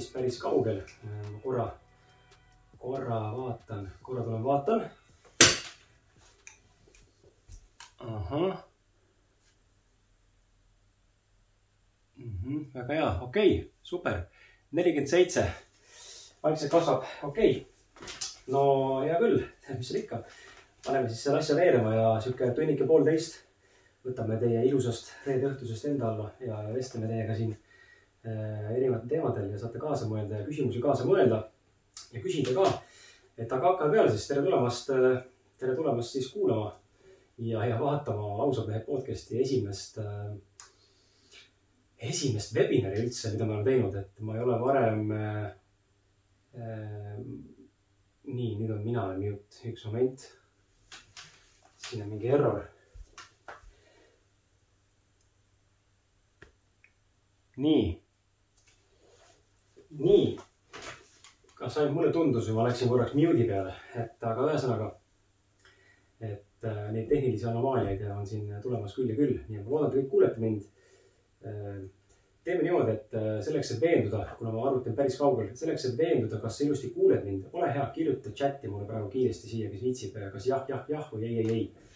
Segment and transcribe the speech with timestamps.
[0.00, 0.82] päris, päris kaugel.
[1.02, 1.70] ma korra,
[2.78, 4.90] korra vaatan, korra tulen vaatan.
[7.98, 8.64] ahah
[12.16, 12.38] mm.
[12.42, 14.22] -hmm, väga hea, okei okay,, super,
[14.72, 15.50] nelikümmend seitse.
[16.42, 17.64] vaikselt kasvab, okei okay..
[18.46, 19.44] no hea küll,
[19.78, 20.22] mis seal ikka.
[20.86, 23.42] paneme siis selle asja veerema ja sihuke tunnike poolteist
[24.04, 27.58] võtame teie ilusast reede õhtusest enda alla ja vestleme teiega siin
[28.24, 31.40] erinevatel teemadel ja saate kaasa mõelda ja küsimusi kaasa mõelda
[32.12, 32.66] ja küsida ka.
[33.38, 35.22] et aga hakkame peale siis, tere tulemast, äh,
[35.58, 36.74] tere tulemast siis kuulama
[37.38, 40.34] ja, ja vaatama ausa mehe podcast'i esimest äh,
[42.10, 45.48] esimest webinari üldse, mida ma olen teinud, et ma ei ole varem äh,.
[46.50, 47.18] Äh,
[48.30, 50.24] nii, nüüd on mina mute, üks moment.
[51.80, 52.64] siin on mingi error.
[57.60, 57.86] nii,
[59.98, 60.38] nii.
[61.60, 64.86] kas ainult mulle tundus või ma läksin korraks mute'i peale, et aga ühesõnaga,
[66.20, 69.90] et äh, neid tehnilisi anomaaliaid on siin tulemas küll ja küll, nii et ma loodan,
[69.90, 70.64] et kõik kuulete mind
[71.46, 71.88] Äh,
[72.44, 75.96] teeme niimoodi, et äh, selleks, et veenduda, kuna ma arvuti on päris kaugel, selleks, et
[75.96, 79.84] veenduda, kas sa ilusti kuuled mind, ole hea, kirjuta chati mulle praegu kiiresti siia, kes
[79.86, 81.89] viitsib, kas jah, jah, jah või ei, ei, ei.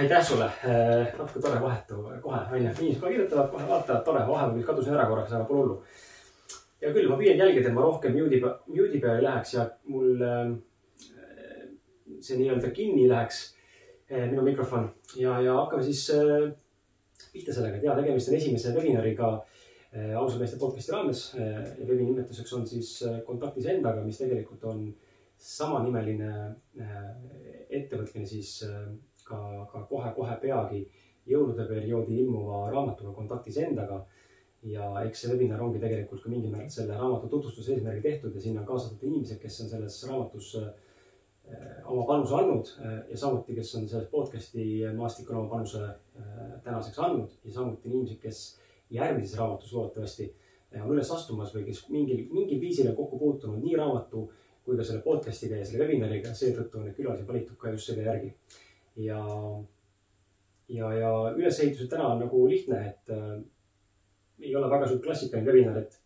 [0.00, 4.64] Aitäh sulle, äh, natuke tore vahetu kohe, onju, inimesed kohe kirjutavad, kohe vaatavad, tore, vahepeal
[4.64, 5.76] kadusin ära korraks, aga pole hullu.
[6.80, 10.22] hea küll, ma püüan jälgida, et ma rohkem mute'i, mute'i peale ei läheks ja mul
[10.24, 10.54] äh,
[12.24, 13.42] see nii-öelda kinni läheks,
[14.08, 14.88] eh, minu mikrofon.
[15.20, 16.06] Ja, ja hakkame siis
[17.32, 19.30] pihta sellega, et ja tegemist on esimese webinariga
[20.16, 22.90] ausalt meeste podcast'i raames ja veebi nimetuseks on siis
[23.26, 24.84] kontaktis endaga, mis tegelikult on
[25.40, 26.30] samanimeline
[27.80, 28.60] ettevõtmine siis
[29.30, 29.40] ka,
[29.72, 30.84] ka kohe-kohe peagi
[31.30, 34.04] jõulude perioodil ilmuva raamatuga Kontaktis endaga.
[34.62, 38.40] ja eks see webinar ongi tegelikult ka mingil määral selle raamatu tutvustuse eesmärgil tehtud ja
[38.40, 40.50] sinna on kaasatud inimesed, kes on selles raamatus
[41.50, 44.64] Äh, oma panuse andnud äh, ja samuti, kes on selles podcast'i
[44.94, 48.42] maastikul oma panuse äh, tänaseks andnud ja samuti inimesed, kes
[48.94, 50.28] järgmises raamatus loodetavasti
[50.78, 54.28] on üles astumas või kes mingil, mingil viisil on kokku puutunud nii raamatu
[54.62, 58.06] kui ka selle podcast'iga ja selle webinariga, seetõttu on need külalised valitud ka just selle
[58.06, 58.30] järgi.
[58.96, 59.20] Ja,
[60.68, 63.38] ja, ja ülesehitused täna on nagu lihtne, et äh,
[64.40, 65.98] ei ole väga sihuke klassikaline webinar, et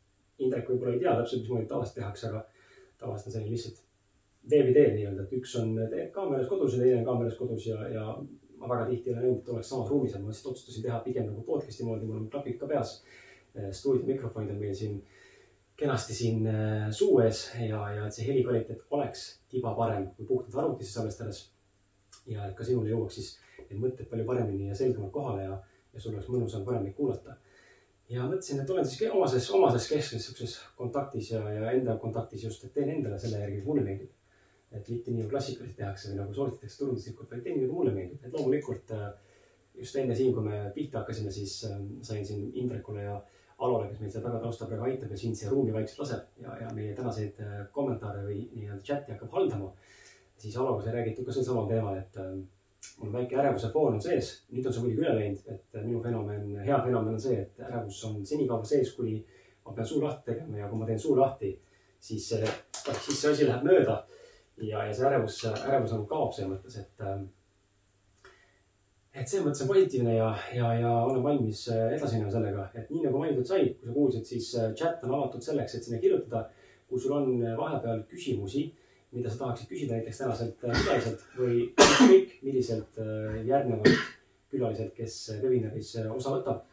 [0.43, 2.41] Indrek võib-olla ei tea täpselt, mismoodi tavaliselt tehakse, aga
[2.99, 3.83] tavaliselt on selline lihtsalt
[4.51, 5.77] teel nii-öelda, et üks on
[6.13, 8.09] kaameras kodus ja teine on kaameras kodus ja, ja
[8.59, 11.01] ma väga tihti ei ole näinud, et oleks samas ruumis, aga ma lihtsalt otsustasin teha
[11.05, 12.97] pigem nagu podcast'i moodi, mul on klapid ka peas.
[13.55, 14.99] Eh, stuudio mikrofonid on meil siin
[15.79, 20.27] kenasti siin eh, suu ees ja, ja et see heli kvaliteet oleks tiba parem kui
[20.27, 21.45] puhtalt arvutis salvestades.
[22.31, 23.31] Ja et ka sinule jõuaks siis
[23.69, 25.59] need mõtted palju paremini ja selgemalt kohale ja,
[25.93, 27.37] ja sul oleks mõnusam parem neid kuulata.
[28.09, 32.65] Ja mõtlesin, et olen siis omases, omases keskses sihukeses kontaktis ja, ja enda kontaktis just,
[32.67, 34.11] et teen endale selle järgi, mulle meeldib.
[34.75, 38.21] Et mitte nii nagu klassikaliselt tehakse või nagu sooritatakse turunduslikult, vaid teen nagu mulle meeldib,
[38.27, 39.07] et loomulikult äh,
[39.79, 43.17] just enne siin, kui me pihta hakkasime, siis ähm, sain siin Indrekule ja
[43.65, 46.57] Alole, kes meil seal taga taustal praegu aitab ja sind siia ruumi vaikselt laseb ja,
[46.61, 49.71] ja meie tänaseid äh, kommentaare või nii-öelda chati hakkab haldama.
[50.45, 52.43] Siis Aloga sai räägitud ka sel samal teemal, et ähm,
[53.01, 56.03] mul väike ärevuse foon on sees, nüüd on see muidugi üle läinud, et äh, minu
[56.05, 59.19] fenomen, hea fenomen on see, et ärevus on senikaua sees, kuni
[59.65, 61.55] ma pean suu lahti tegema ja kui ma teen suu lahti,
[61.99, 64.03] siis, siis see asi läheb mööda
[64.61, 67.07] ja, ja see ärevus, ärevus nagu kaob selles mõttes, et.
[67.07, 67.25] Ähm,
[69.15, 72.89] et selles mõttes on positiivne ja, ja, ja olen valmis äh, edasi minema sellega, et
[72.91, 76.03] nii nagu mainitud sai, kui sa kuulsid, siis äh, chat on avatud selleks, et sinna
[76.03, 76.49] kirjutada.
[76.89, 78.67] kui sul on äh, vahepeal küsimusi,
[79.15, 83.01] mida sa tahaksid küsida näiteks tänaselt külaliselt või ükskõik milliselt
[83.47, 84.11] järgnevalt
[84.51, 86.65] külaliselt, kes webinaris osa võtab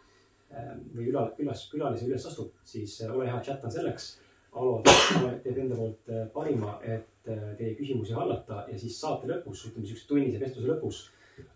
[0.96, 4.18] või üla, külas, külalise üles astub, siis ole hea, chat on selleks.
[4.52, 9.86] Alo teeb enda poolt parima, et Äh, teie küsimusi hallata ja siis saate lõpus, ütleme
[9.86, 11.02] siukse tunnise vestluse lõpus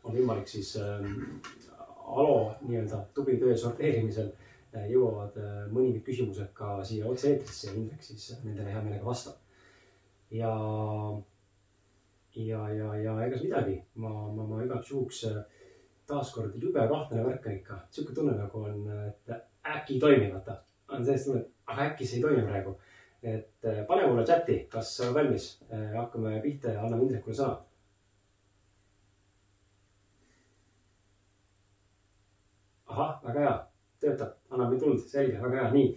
[0.06, 1.40] on võimalik siis ähm,
[2.06, 8.06] Alo nii-öelda tubli töö sorteerimisel äh, jõuavad äh, mõningad küsimused ka siia otse-eetrisse ja Indrek
[8.06, 9.42] siis nendele hea meelega vastab.
[10.36, 10.54] Ja,
[12.36, 15.24] ja, ja, ja egas midagi, ma, ma, ma igaks juhuks
[16.08, 19.36] taaskord jube kahtlane värk on ikka, sihuke tunne nagu on, et
[19.76, 20.60] äkki ei toimi, vaata.
[20.90, 22.76] on sellist tunnet, aga äkki see ei toimi praegu
[23.26, 27.36] et äh, pane mulle chati, kas sa oled valmis, äh, hakkame pihta ja anname Indrekule
[27.36, 27.56] sõna.
[32.96, 33.56] ahah, väga hea,
[34.00, 35.90] töötab, annab mind tuld, selge, väga hea, nii.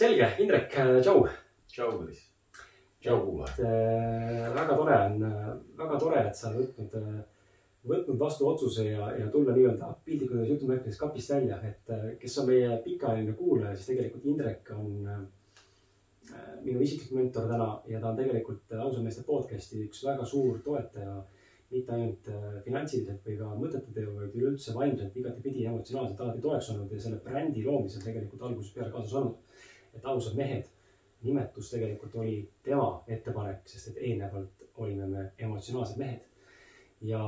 [0.00, 1.26] selge, Indrek, äh, tšau.
[1.68, 2.24] tšau, Maris.
[3.06, 3.62] Tšau kuulajad.
[3.62, 5.24] Äh, väga tore on,
[5.78, 6.98] väga tore, et sa võtnud,
[7.86, 12.50] võtnud vastu otsuse ja, ja tulla nii-öelda piltlikult öeldes jutumärkides kapist välja, et kes on
[12.50, 15.28] meie pikaajaline kuulaja, siis tegelikult Indrek on
[16.66, 21.20] minu isiklik mentor täna ja ta on tegelikult ausameeste podcast'i üks väga suur toetaja
[21.70, 22.28] mitte ainult
[22.64, 27.18] finantsiliselt või ka mõtete teel, vaid üleüldse vaimselt igatepidi emotsionaalselt alati toeks olnud ja selle
[27.24, 29.62] brändi loomisel tegelikult algusest peale kaasas olnud.
[29.96, 30.66] et ausad mehed,
[31.26, 36.20] nimetus tegelikult oli tema ettepanek, sest et eelnevalt olime me emotsionaalsed mehed.
[37.00, 37.20] ja,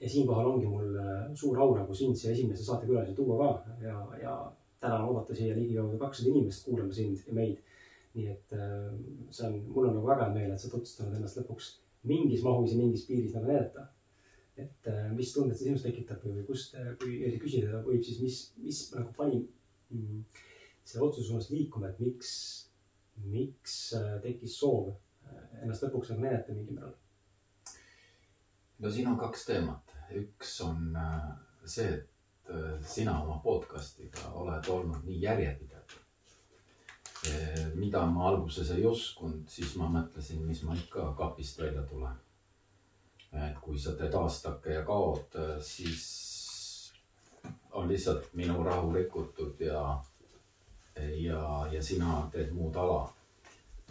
[0.00, 3.96] ja siinkohal ongi mul äh, suur au nagu sind siia esimese saatekülalise tuua ka ja,
[4.22, 4.34] ja
[4.80, 7.58] täna on oodata siia ligikaudu kakssada inimest kuulama sind ja meid.
[8.14, 8.90] nii et äh,
[9.30, 11.70] see on, mul on nagu väga hea meel, et sa oled otsustanud ennast lõpuks
[12.10, 13.86] mingis mahus ja mingis piiris nagu näidata.
[14.56, 18.80] et äh, mis tundet see sinus tekitab või kust, kui küsida võib, siis mis, mis
[18.96, 19.44] nagu pani
[19.94, 20.24] mm,
[20.84, 22.32] selle otsuse suunas liikuma, et miks,
[23.24, 24.94] miks äh, tekkis soov
[25.62, 26.94] ennast lõpuks nagu näidata mingil määral?
[28.78, 30.96] no siin on kaks teemat, üks on
[31.68, 35.80] see, et sina oma podcast'iga oled olnud nii järjepidev
[37.74, 42.16] mida ma alguses ei uskunud, siis ma mõtlesin, mis ma ikka kapist välja tulen.
[43.30, 46.06] et kui sa teed aastake ja kaod, siis
[47.78, 50.00] on lihtsalt minu rahu rikutud ja,
[50.96, 53.12] ja, ja sina teed muud ala.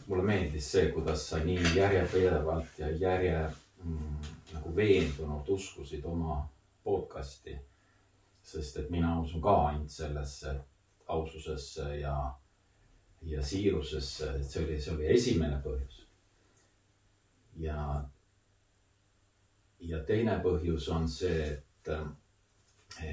[0.08, 3.52] mulle meeldis see, kuidas sa nii järjepidevalt ja järje
[3.84, 4.16] mm,
[4.54, 6.48] nagu veendunult uskusid oma
[6.84, 7.60] podcast'i.
[8.44, 10.56] sest et mina usun ka ainult sellesse
[11.08, 12.34] aususesse ja
[13.22, 16.06] ja siirusesse, et see oli, see oli esimene põhjus.
[17.60, 18.04] ja,
[19.80, 21.92] ja teine põhjus on see, et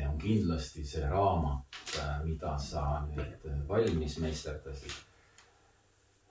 [0.08, 4.94] on kindlasti see raamat, eh, mida sa nüüd valmis meisterdasid.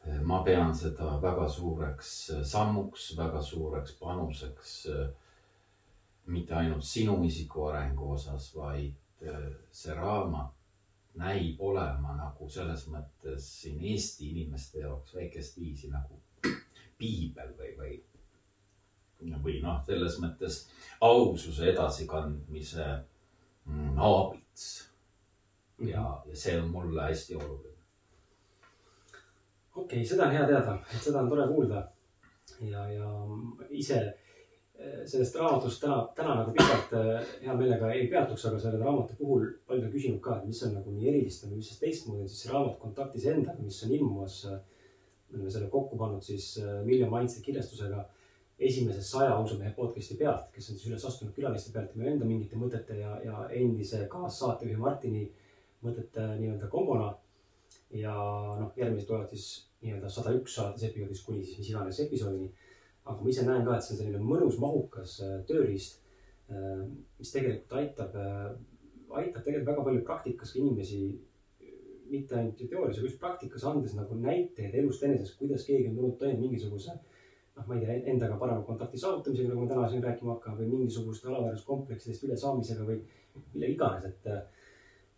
[0.06, 2.12] Eh, ma pean seda väga suureks
[2.44, 4.88] sammuks, väga suureks panuseks.
[6.26, 8.96] mitte ainult sinu isiku arengu osas, vaid
[9.72, 10.56] see raamat
[11.16, 16.20] näib olema nagu selles mõttes siin Eesti inimeste jaoks väikest viisi nagu
[16.98, 17.94] piibel või, või,
[19.44, 20.62] või noh, selles mõttes
[21.04, 22.88] aususe edasikandmise
[23.66, 24.68] mm, aabits.
[25.80, 27.74] ja, ja see on mulle hästi oluline.
[29.76, 31.88] okei okay,, seda on hea teada, et seda on tore kuulda.
[32.62, 33.10] ja, ja
[33.70, 34.04] ise
[35.06, 39.46] sellest raamatust täna, täna nagu pikalt äh, hea meelega ei peatuks, aga selle raamatu puhul
[39.68, 42.32] paljud on küsinud ka, et mis on nagu nii erilist või mis siis teistmoodi on
[42.32, 44.40] siis see raamat Kontaktis endaga, mis on ilmumas.
[44.52, 44.60] Äh,
[45.30, 46.52] me oleme selle kokku pannud siis
[46.86, 48.04] Million Mindset kirjastusega
[48.60, 52.60] esimese saja ausamehe podcast'i pealt, kes on siis üles astunud külaliste pealt minu enda mingite
[52.60, 55.26] mõtete ja, ja endise kaassaatejuhi Martini
[55.84, 57.14] mõtete nii-öelda kombona.
[57.92, 58.14] ja
[58.60, 62.50] noh, järgmised tulevad siis nii-öelda sada üks alates episoodist kuni siis mis iganes episoodini
[63.06, 66.00] aga ma ise näen ka, et see on selline mõnus, mahukas äh, tööriist,
[66.50, 66.82] äh,
[67.20, 68.48] mis tegelikult aitab, äh,
[69.22, 71.02] aitab tegelikult väga palju praktikas ka inimesi,
[72.10, 76.18] mitte ainult teoorias, aga just praktikas andes nagu näiteid elust enesest, kuidas keegi on tulnud
[76.22, 76.94] toime mingisuguse
[77.56, 80.72] noh, ma ei tea, endaga parema kontakti saavutamisega, nagu ma täna siin rääkima hakkan, või
[80.74, 83.02] mingisuguste alaväärsuskompleksidest ülesaamisega või
[83.54, 84.32] mille iganes, et.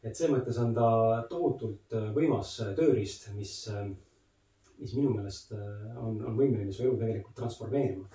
[0.03, 0.89] et selles mõttes on ta
[1.29, 3.65] tohutult võimas tööriist, mis
[4.77, 8.08] mis minu meelest äh, on, on võimeline su elu tegelikult transformeerima.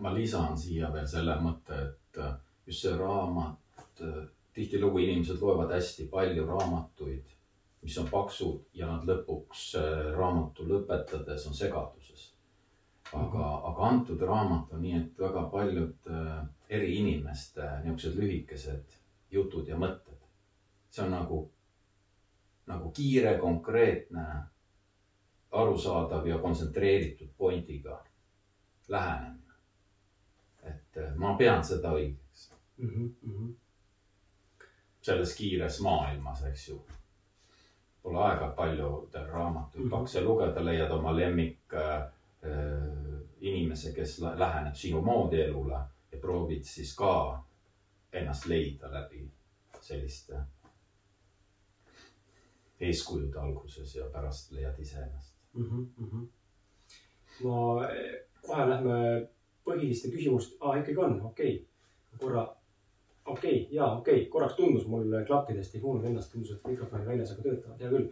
[0.00, 2.34] ma lisan siia veel selle mõtte, et äh,
[2.66, 7.32] just see raamat, äh, tihtilugu inimesed loevad hästi palju raamatuid,
[7.82, 9.72] mis on paksud ja nad lõpuks
[10.14, 12.01] raamatu lõpetades on segaduses.
[13.12, 16.10] Aga, aga antud raamat on nii, et väga paljud
[16.68, 18.96] eri inimeste niisugused lühikesed
[19.32, 20.18] jutud ja mõtted.
[20.92, 21.50] see on nagu,
[22.68, 24.24] nagu kiire, konkreetne
[25.52, 28.04] arusaadav ja kontsentreeritud pointiga
[28.88, 29.38] lähenemine.
[30.62, 33.14] et eh, ma pean seda õigeks mm.
[33.24, 33.54] -hmm.
[35.00, 36.82] selles kiires maailmas, eks ju.
[38.02, 39.90] Pole aega paljudel raamatuid mm -hmm.
[39.90, 42.08] pakse lugeda, leiad oma lemmik äh,
[43.42, 45.78] inimese, kes läheneb sinu moodi elule
[46.12, 47.42] ja proovid siis ka
[48.12, 49.24] ennast leida läbi
[49.80, 50.38] selliste
[52.80, 55.88] eeskujude alguses ja pärast leiad iseennast mm.
[55.98, 56.26] -hmm.
[57.44, 57.88] ma,
[58.46, 59.28] kohe lähme
[59.64, 61.66] põhiliste küsimuste ah,, ikkagi on, okei okay.,
[62.18, 62.46] korra,
[63.24, 67.00] okei okay,, ja okei okay., korraks tundus mul klappidest ei kuulnud ennast, tundus, et mikrofon
[67.00, 68.08] oli väljas, aga töötavad, hea küll.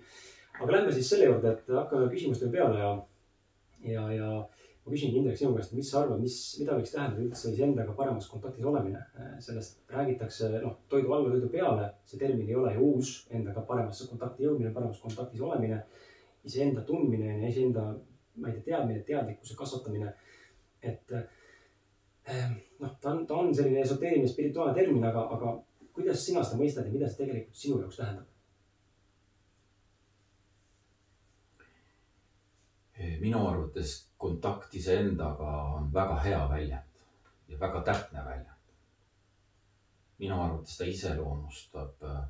[0.60, 2.94] aga lähme siis selle juurde, et hakkame küsimustele peale ja,
[3.94, 4.30] ja, ja
[4.84, 8.28] ma küsingi Indrek sinu käest, mis sa arvad, mis, mida võiks tähendada üldse iseendaga paremas
[8.30, 9.02] kontaktis olemine?
[9.44, 14.08] sellest räägitakse, noh, toidu alla, toidu peale, see termin ei ole ju uus, endaga paremasse
[14.08, 15.82] kontakti jõudmine, paremas kontaktis olemine
[16.48, 17.90] iseenda tundmine ja iseenda
[18.40, 20.14] ma ei tea, teadmine, teadlikkuse kasvatamine.
[20.82, 25.52] et eh, noh, ta on, ta on selline esoteeriline spirituaalne termin, aga, aga
[25.92, 28.28] kuidas sina seda mõistad ja mida see tegelikult sinu jaoks tähendab?
[33.20, 36.82] Minu arvates kontakt iseendaga on väga hea väljend
[37.48, 38.46] ja väga täpne väljend.
[40.18, 42.24] minu arvates ta iseloomustab äh,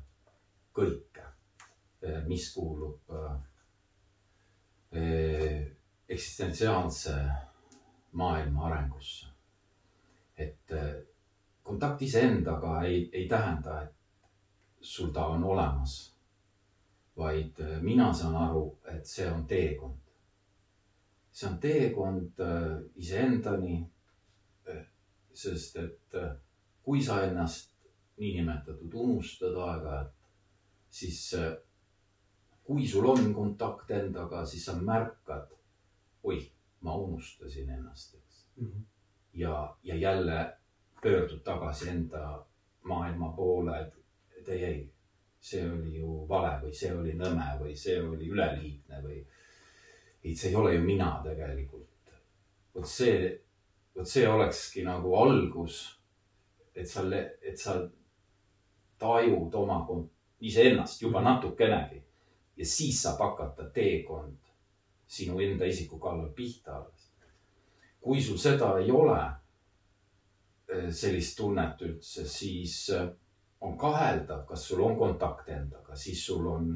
[0.73, 1.25] kõike,
[2.03, 3.39] äh, mis kuulub äh,
[6.09, 7.15] eksistentsiaalse
[8.11, 9.27] maailma arengusse.
[10.37, 10.73] et
[11.63, 13.93] kontakt iseendaga ei, ei tähenda, et
[14.81, 16.15] sul ta on olemas,
[17.17, 20.00] vaid mina saan aru, et see on teekond
[21.31, 23.89] see on teekond äh, iseendani.
[24.69, 24.85] Äh,
[25.33, 26.35] sest et äh,
[26.83, 27.71] kui sa ennast
[28.19, 30.13] niinimetatud unustad aeg-ajalt,
[30.91, 31.21] siis
[32.63, 35.53] kui sul on kontakt endaga, siis sa märkad,
[36.27, 36.43] oih,
[36.85, 38.67] ma unustasin ennast, eks mm.
[38.67, 38.83] -hmm.
[39.33, 40.57] ja, ja jälle
[41.01, 42.45] pöördud tagasi enda
[42.83, 43.93] maailma poole, et,
[44.37, 44.93] et ei, ei,
[45.39, 49.23] see oli ju vale või see oli nõme või see oli üleliigne või
[50.23, 51.87] ei, see ei ole ju mina tegelikult.
[52.75, 53.41] vot see,
[53.95, 55.97] vot see olekski nagu algus.
[56.75, 57.03] et sa,
[57.41, 57.75] et sa
[58.97, 59.81] tajud oma
[60.39, 62.03] iseennast juba natukenegi
[62.55, 64.37] ja siis saab hakata teekond
[65.07, 67.11] sinu enda isiku kallal pihta alles.
[68.01, 69.19] kui sul seda ei ole,
[70.73, 73.09] eh, sellist tunnet üldse, siis eh,
[73.61, 76.71] on kaheldav, kas sul on kontakt endaga, siis sul on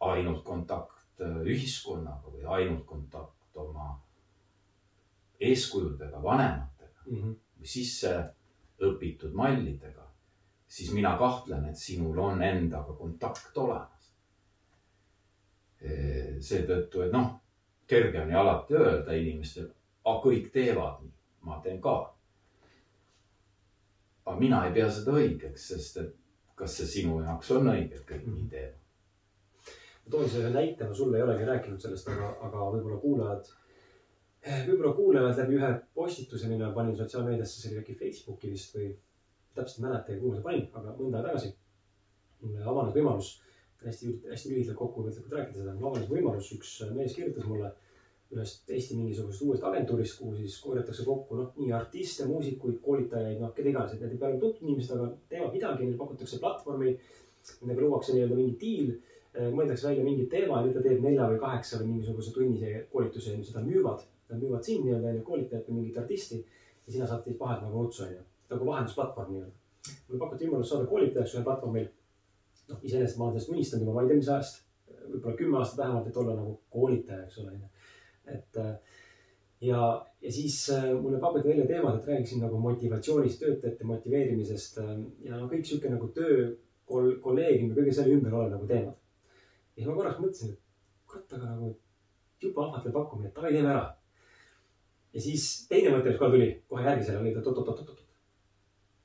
[0.00, 3.94] ainult kontakt ühiskonnaga või ainult kontakt oma
[5.40, 7.36] eeskujudega, vanematega mm -hmm.
[7.58, 8.12] või sisse
[8.82, 10.04] õpitud mallidega,
[10.68, 13.92] siis mina kahtlen, et sinul on endaga kontakt olemas.
[16.40, 17.40] seetõttu, et noh,
[17.86, 19.70] kerge on ju alati öelda inimestele,
[20.04, 22.12] kõik teevad nii, ma teen ka.
[24.26, 26.16] aga mina ei pea seda õigeks, sest et
[26.54, 28.85] kas see sinu jaoks on õige, et kõik nii teevad
[30.06, 33.48] ma toon siis ühe näite, ma sulle ei olegi rääkinud sellest, aga, aga võib-olla kuulajad,
[34.68, 38.92] võib-olla kuulajad läbi ühe postituse, mille ma panin sotsiaalmeediasse, see oli äkki Facebooki vist või
[39.56, 41.54] täpselt ei mäleta, kuhu ma seda panin, aga mõnda aega tagasi.
[42.44, 43.32] mulle avanes võimalus,
[43.82, 47.72] hästi, hästi lühidalt kokkuvõtlikult rääkida seda, mul avanes võimalus, üks mees kirjutas mulle
[48.34, 53.52] ühest Eesti mingisugusest uuest agentuurist, kuhu siis korjatakse kokku noh, nii artiste, muusikuid, koolitajaid, noh,
[53.54, 56.96] keda iganes, et need ei pea olema tuntud inimesed, aga teevad midagi, neile pakutakse platvormi.
[57.60, 58.88] Nendega luuakse nii-öelda mingi diil
[59.36, 63.34] mõeldakse välja mingi teema ja nüüd ta teeb nelja või kaheksa või mingisuguse tunnise koolituse
[63.34, 64.04] ja seda müüvad.
[64.30, 67.84] Nad müüvad sind nii-öelda onju, koolitajat või mingit artisti ja sina saad siis vahelt nagu
[67.84, 69.62] otsa onju, nagu vahendusplatvorm nii-öelda.
[70.08, 71.88] mulle pakuti võimalust saada koolitajaks ühel platvormil.
[72.68, 74.62] noh, iseenesest ma olen sellest unistanud juba, ma ei tea, mis ajast,
[75.12, 77.68] võib-olla kümme aastat vähemalt, et olla nagu koolitaja, eks ole onju.
[78.34, 78.72] et äh,
[79.60, 79.80] ja,
[80.20, 84.80] ja siis äh, mulle pakuti välja teemad, et räägiksin nagu motivatsioonist, töötajate motiveerimisest
[85.28, 86.54] ja no kõik sihuke nagu töö,
[86.86, 88.94] kolleegium ja kõige selle ümber olev nagu teemad
[89.76, 91.70] ja siis ma korraks mõtlesin, et kurat, aga nagu
[92.42, 93.86] jube ahvatlev pakkumine, et davai, teeme ära.
[95.12, 98.04] ja siis teine mõte, mis kohe tuli, kohe järgi sellele oli, et oot-oot-oot-oot.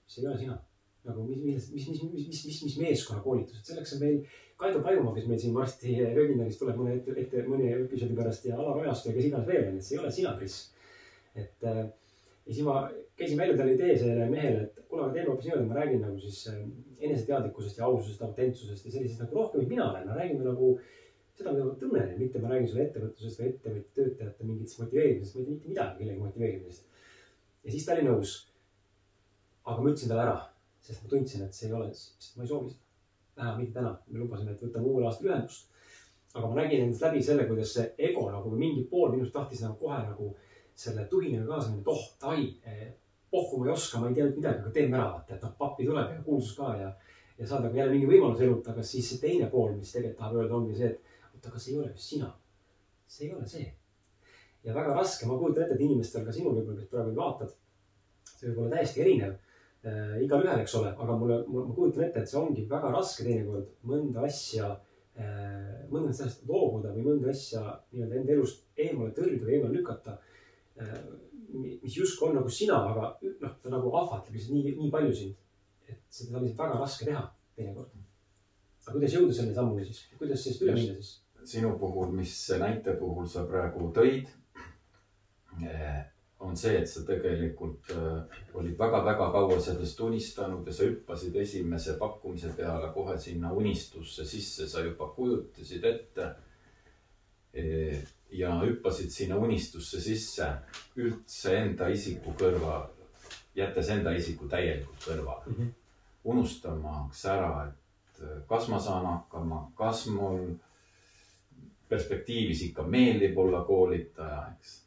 [0.08, 0.58] see ei ole sina.
[1.04, 4.20] nagu mis, mis, mis, mis, mis, mis, mis, mis meeskonnakoolitused, selleks on meil
[4.62, 8.60] Kaido Pajumaa, kes meil siin varsti webinaris tuleb mõne ette, ette mõne episoodi pärast ja
[8.60, 10.60] Alar Ojastu ja kes iganes veel, et see ei ole sina, Kris.
[11.34, 11.88] et äh,
[12.46, 12.84] ja siis ma
[13.18, 16.22] käisin välja talle idee sellele mehele, et kuule, aga teeme hoopis niimoodi, ma räägin nagu
[16.22, 16.62] siis äh,
[17.08, 20.72] eneseteadlikkusest ja aususest, autentsusest ja sellisest nagu rohkem, mis mina olen, no räägime nagu
[21.38, 25.42] seda, mida ma tunnen mitte ma räägin sulle ettevõtlusest või ettevõtja töötajate mingitest motiveerimisest, ma
[25.42, 26.86] ei tea mitte midagi kellegi motiveerimisest.
[27.64, 28.38] ja siis ta oli nõus.
[29.64, 30.38] aga ma ütlesin talle ära,
[30.82, 32.88] sest ma tundsin, et see ei ole, sest ma ei soovi seda.
[33.38, 35.68] vähemalt mitte täna, me lubasime, et võtame uuel aastal ühendust.
[36.34, 39.78] aga ma nägin endast läbi selle, kuidas see ego nagu mingi pool minust tahtis nagu
[39.80, 40.34] kohe nagu
[40.76, 42.46] selle tuhinega kaasa minna, et oh, davai
[43.32, 45.88] pohhu ma ei oska, ma ei tea midagi, aga teeme ära, vaata, et noh, pappi
[45.88, 46.90] tuleb ja kuulsus ka ja,
[47.38, 50.40] ja saad nagu jälle mingi võimaluse elult, aga siis see teine pool, mis tegelikult tahab
[50.40, 52.32] öelda, ongi see, et oota, aga see ei ole just sina.
[53.08, 53.70] see ei ole see.
[54.64, 57.56] ja väga raske, ma kujutan ette, et inimestel, ka sinul võib-olla, kes praegu vaatad,
[58.30, 60.18] see võib olla täiesti erinev äh,.
[60.26, 64.28] igalühel, eks ole, aga mulle, ma kujutan ette, et see ongi väga raske teinekord mõnda
[64.28, 64.74] asja
[65.16, 70.20] äh,, mõnda asjast loobuda või mõnda asja nii-öelda enda elust eemale tõrjuda või eemale lükata
[71.52, 73.10] mis justkui on nagu sina, aga
[73.42, 75.36] noh, ta nagu ahvatleb lihtsalt nii, nii palju sind.
[75.88, 77.24] et seda on lihtsalt väga raske teha
[77.56, 77.98] teinekord.
[78.86, 81.18] aga kuidas jõuda selle sammuni siis, kuidas sellest üle minna siis?
[81.44, 84.30] sinu puhul, mis näite puhul sa praegu tõid,
[85.66, 86.02] eh,
[86.42, 91.98] on see, et sa tegelikult eh, olid väga-väga kaua sellest unistanud ja sa hüppasid esimese
[92.00, 96.30] pakkumise peale kohe sinna unistusse sisse, sa juba kujutasid ette,
[98.32, 100.48] ja hüppasid sinna unistusse sisse
[100.96, 102.86] üldse enda isiku kõrva,
[103.56, 105.56] jättes enda isiku täielikult kõrvale mm.
[105.56, 105.72] -hmm.
[106.24, 110.54] unustamaks ära, et kas ma saan hakkama, kas mul
[111.90, 114.78] perspektiivis ikka meeldib olla koolitaja, eks.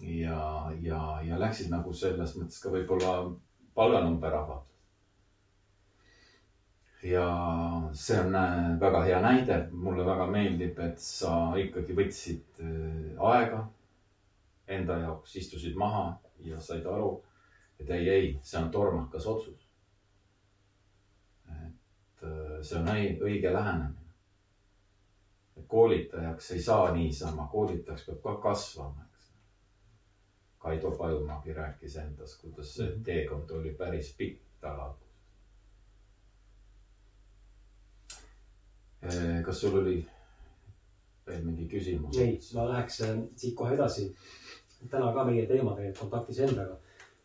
[0.00, 3.34] ja, ja, ja läksid nagu selles mõttes ka võib-olla
[3.74, 4.73] palganumber ahvatles
[7.04, 13.18] ja see on äh, väga hea näide, mulle väga meeldib, et sa ikkagi võtsid äh,
[13.20, 13.66] aega
[14.66, 17.18] enda jaoks, istusid maha ja said aru,
[17.78, 19.68] et ei, ei, see on tormakas otsus.
[21.50, 22.88] et äh, see on
[23.28, 24.00] õige lähenemine.
[25.68, 29.30] koolitajaks ei saa niisama, koolitajaks peab ka kasvama, eks.
[30.58, 33.02] Kaido Pajumägi rääkis endas, kuidas see mhm.
[33.04, 34.80] teekond oli päris pikk tal
[39.44, 39.98] kas sul oli
[41.26, 42.18] veel mingi küsimus?
[42.20, 44.10] ei, ma läheks äh, siit kohe edasi.
[44.90, 46.76] täna ka meie teema tegelikult kontaktis endaga.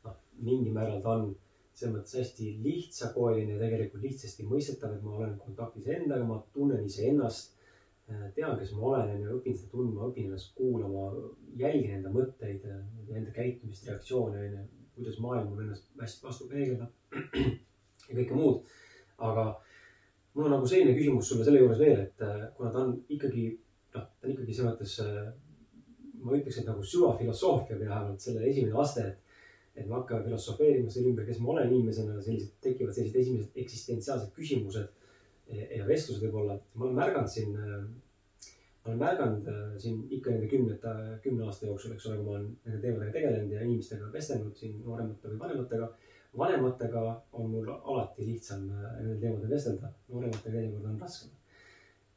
[0.06, 1.30] noh, mingil määral ta on
[1.74, 6.84] selles mõttes hästi lihtsakoeline ja tegelikult lihtsasti mõistetav, et ma olen kontaktis endaga, ma tunnen
[6.86, 7.56] iseennast.
[8.10, 11.08] Äh, tean, kes ma olen, onju, õpin seda tundma, õpin ennast kuulama,
[11.60, 12.66] jälgin enda mõtteid,
[13.14, 14.68] enda käitumist, reaktsioone, onju.
[15.00, 17.20] kuidas maailm mulle ennast hästi vastu peegeldab
[18.10, 18.72] ja kõike muud.
[19.20, 19.46] aga
[20.40, 23.50] mul on nagu selline küsimus sulle selle juures veel, et äh, kuna ta on ikkagi,
[23.96, 25.26] noh, ta on ikkagi selles mõttes, äh,
[26.24, 29.26] ma ütleks, et nagu süvafilosoofia vähemalt selle esimene aste, et
[29.80, 34.34] et me hakkame filosofeerima selle ümber, kes ma olen inimesena, sellised, tekivad sellised esimesed eksistentsiaalsed
[34.36, 34.90] küsimused
[35.56, 36.58] ja vestlused võib-olla.
[36.74, 38.50] ma olen märganud siin, äh,
[38.82, 39.48] ma olen märganud
[39.80, 43.56] siin ikka nende kümnete, kümne aasta jooksul, eks ole, kui ma olen nende teemadega tegelenud
[43.56, 45.92] ja inimestega vestelnud siin nooremate või vanematega
[46.38, 51.32] vanematega on mul alati lihtsam äh, nendel teemadel vestelda, noorematega teinekord on raskem.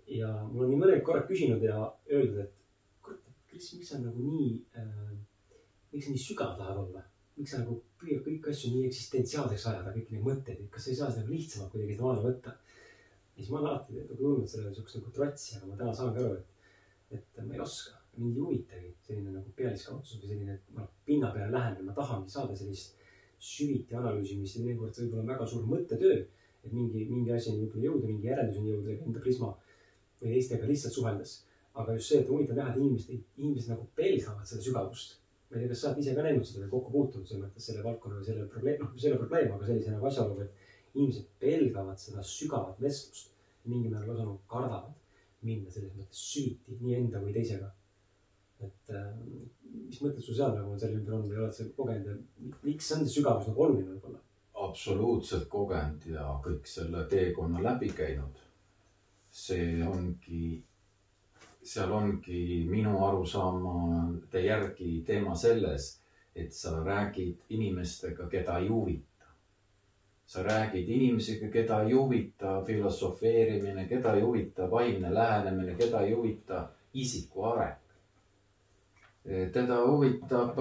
[0.07, 1.79] ja mul on nii mõned korrad küsinud ja
[2.11, 5.15] öeldud, et kurat, et Kris, miks sa nagu nii äh,,
[5.93, 7.05] miks sa nii sügav tahad olla?
[7.39, 10.93] miks sa nagu püüad kõiki asju nii eksistentsiaalseks ajada, kõiki neid mõtteid, et kas sa
[10.93, 12.57] ei saa seda lihtsamalt kuidagi seda maale võtta?
[13.33, 16.21] ja siis ma olen alati nagu tundnud selle siukest nagu trotsi, aga ma täna saangi
[16.21, 20.91] aru, et, et ma ei oska, mind ei huvitagi selline nagu pealiskaudsus või selline noh,
[21.09, 23.01] pinnapeale lähenemine, ma tahangi saada sellist
[23.43, 26.19] süviti analüüsimist ja teinekord see võib olla väga suur mõttetöö.
[26.63, 29.49] et mingi, mingi asjani võib-olla jõuda, mingi järelduseni jõuda enda prisma
[30.21, 31.33] või teistega lihtsalt suheldes.
[31.75, 35.19] aga just see, et huvitav näha, et inimesed, inimesed nagu pelgavad seda sügavust.
[35.51, 37.67] ma ei tea, kas sa oled ise ka näinud seda või kokku puutunud selles mõttes
[37.71, 41.99] selle valdkonna või selle probleem, noh, selle probleem, aga sellise nagu asjaoluga, et inimesed pelgavad
[42.07, 43.31] seda sügavat vestlust.
[43.65, 44.95] mingil määral lausa nagu kardavad
[45.47, 47.69] minna selles mõttes süviti nii enda kui teisega
[48.63, 49.13] et äh,
[49.73, 53.05] mis mõtted sul seal nagu selle ümber on või oled sa kogenud ja miks on
[53.05, 54.21] see sügavus nagu oluline võib-olla?
[54.63, 58.41] absoluutselt kogenud ja kõik selle teekonna läbi käinud.
[59.33, 60.63] see ongi,
[61.65, 65.87] seal ongi minu arusaamade järgi teema selles,
[66.37, 69.31] et sa räägid inimestega, keda ei huvita.
[70.27, 76.69] sa räägid inimesega, keda ei huvita filosofeerimine, keda ei huvita vaimne lähenemine, keda ei huvita
[76.95, 77.82] isiku areng
[79.25, 80.59] teda huvitab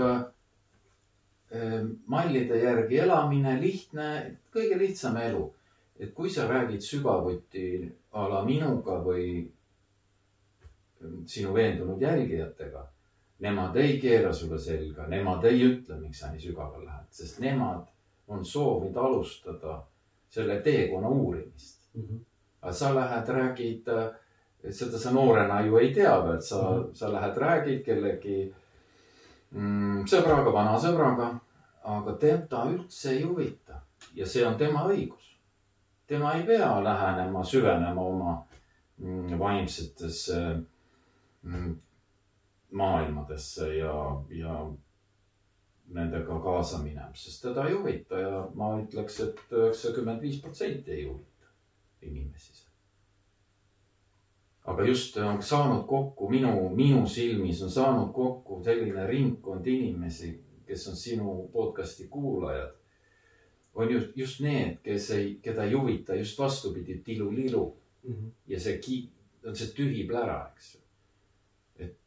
[1.51, 5.51] eh, mallide järgi elamine, lihtne, kõige lihtsam elu.
[6.01, 9.43] et kui sa räägid sügavuti a la minuga või
[11.25, 12.81] sinu veendunud jälgijatega,
[13.39, 17.85] nemad ei keera sulle selga, nemad ei ütle, miks sa nii sügavale lähed, sest nemad
[18.27, 19.81] on soovinud alustada
[20.29, 22.01] selle teekonna uurimist mm.
[22.01, 22.19] -hmm.
[22.61, 23.87] aga sa lähed, räägid
[24.63, 26.93] et seda sa noorena ju ei tea veel, sa mm, -hmm.
[26.93, 28.53] sa lähed, räägid kellegi
[29.51, 31.29] mm, sõbraga, vana sõbraga,
[31.83, 33.81] aga teda üldse ei huvita
[34.13, 35.37] ja see on tema õigus.
[36.07, 38.43] tema ei pea lähenema, süvenema oma
[38.97, 40.59] mm, vaimsetesse
[41.41, 41.75] mm,
[42.71, 44.65] maailmadesse ja, ja
[45.87, 50.91] nendega kaasa minema, sest teda ei huvita ja ma ütleks et, et üheksakümmend viis protsenti
[50.91, 51.47] ei huvita
[52.01, 52.60] inimesi
[54.63, 60.35] aga just on saanud kokku minu, minu silmis on saanud kokku selline ringkond inimesi,
[60.67, 62.77] kes on sinu podcast'i kuulajad.
[63.73, 68.13] on just, just need, kes ei, keda ei huvita just vastupidi, tilulilu mm.
[68.13, 68.31] -hmm.
[68.47, 69.09] ja see ki-,
[69.47, 70.81] on see tühi plära, eks ju.
[71.79, 71.97] et,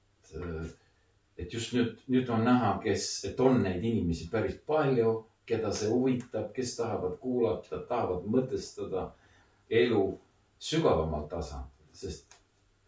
[1.39, 5.89] et just nüüd, nüüd on näha, kes, et on neid inimesi päris palju, keda see
[5.89, 9.11] huvitab, kes tahavad kuulata, tahavad mõtestada
[9.71, 10.05] elu
[10.59, 12.34] sügavamal tasandil, sest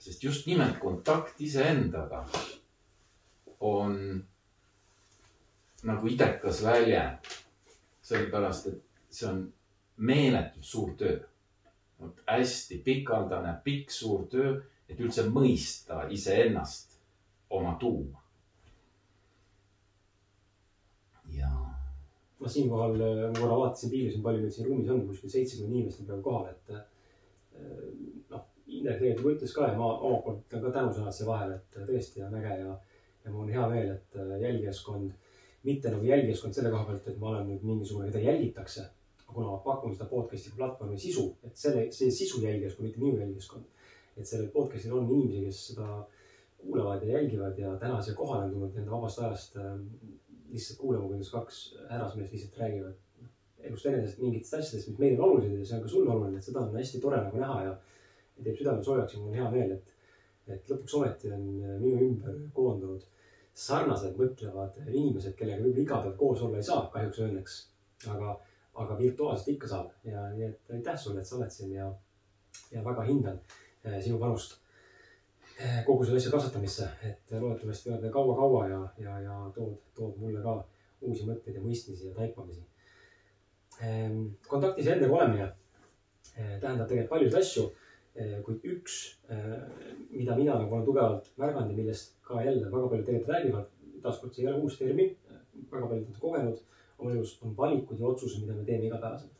[0.06, 2.22] sest just nimelt kontakt iseendaga
[3.60, 3.98] on
[5.86, 7.34] nagu idekas väljend.
[8.06, 9.40] sellepärast, et see on
[9.96, 11.18] meeletult suur töö.
[12.26, 16.96] hästi pikaldane, pikk, suur töö et üldse mõista iseennast,
[17.50, 18.22] oma tuuma.
[21.36, 21.48] ja
[22.38, 26.06] ma siinkohal, ma korra vaatasin, piirisin, palju meid siin ruumis on, kuskil seitsekümmend inimest on
[26.08, 26.84] praegu kohal, et noh,
[28.66, 32.24] Indrek tegelikult ütles ka ja ma omalt poolt ütlen ka tänusõnad siia vahele, et tõesti
[32.26, 32.72] on äge ja,
[33.24, 35.12] ja mul on hea meel, et eh, jälgijaskond,
[35.68, 38.90] mitte nagu jälgijaskond selle koha pealt, et ma olen nüüd mingisugune, keda jälgitakse.
[39.26, 43.64] kuna ma pakun seda podcast'i platvormi sisu, et selle, see sisu jälgijaskond, mitte minu jälgijaskond.
[44.16, 45.88] et sellel podcast'il on inimesi, kes seda
[46.58, 49.74] kuulavad ja jälgivad ja täna siia kohale on tulnud enda vabast ajast äh,
[50.50, 51.58] lihtsalt kuulama, kuidas kaks
[51.90, 52.94] härrasmeest lihtsalt räägivad
[53.66, 56.46] elust enesest mingitest asjadest, mis meile on olulised ja see on ka sulle oluline, et
[56.46, 57.76] seda on hästi tore nagu näha ja,
[58.36, 59.92] ja teeb südame soojaks ja mul on hea meel, et,
[60.54, 61.46] et lõpuks ometi on
[61.82, 63.04] minu ümber koondunud
[63.56, 67.56] sarnaselt mõtlevad inimesed, kellega võib-olla iga päev koos olla ei saa, kahjuks ja õnneks.
[68.12, 68.34] aga,
[68.82, 71.86] aga virtuaalselt ikka saab ja nii et aitäh sulle, et sa oled siin ja,
[72.70, 73.38] ja väga hindan
[73.84, 74.58] eh, sinu panust
[75.56, 80.44] eh, kogu selle asja kasvatamisse, et loodetavasti oled kaua-kaua ja, ja, ja tood, tood mulle
[80.44, 80.58] ka
[81.00, 82.60] uusi mõtteid ja mõistmisi ja taipamisi.
[83.80, 85.48] Ehm, kontaktis endaga olemine
[86.36, 87.66] tähendab tegelikult paljusid asju,
[88.44, 88.94] kuid üks,
[90.10, 93.66] mida mina nagu olen tugevalt märganud ja millest ka jälle väga paljud tegelikult räägivad,
[94.02, 95.12] taaskord see ei ole uus termin,
[95.72, 96.62] väga paljud on kogenud
[96.98, 99.32] oma elus, on valikud ja otsused, mida me teeme igapäevaselt.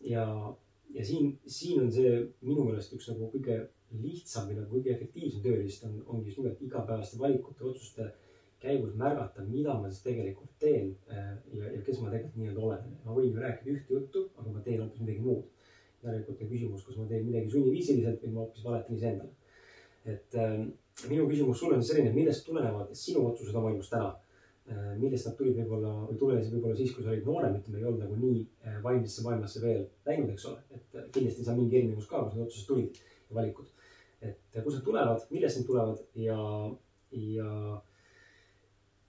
[0.00, 0.54] ja,
[0.94, 2.14] ja siin, siin on see
[2.46, 3.58] minu meelest üks nagu kõige
[3.98, 8.10] lihtsam või nagu kõige efektiivsem tööriist on, ongi just nimelt igapäevaste valikute, otsuste
[8.62, 12.96] käigus märgata, mida ma siis tegelikult teen ja, ja kes ma tegelikult nii-öelda olen.
[13.04, 15.46] ma võin ju rääkida ühte juttu, aga ma teen hoopis midagi muud
[16.04, 19.34] järelikult on küsimus, kas ma teen midagi sunniviisiliselt või ma hoopis valetan iseendale.
[20.08, 20.54] et äh,
[21.10, 24.08] minu küsimus sulle on selline, millest tulenevad sinu otsused oma elus täna
[24.70, 24.94] äh,?
[25.00, 28.04] millest nad tulid võib-olla või tulenesid võib-olla siis, kui sa olid noorem, ütleme, ei olnud
[28.04, 30.62] nagu nii äh, valmisse maailmasse veel läinud, eks ole.
[30.76, 33.70] et äh, kindlasti seal mingi erinevus ka, kus need otsused tulid ja valikud.
[34.20, 36.40] et äh, kust nad tulevad, millest need tulevad ja,
[37.10, 37.52] ja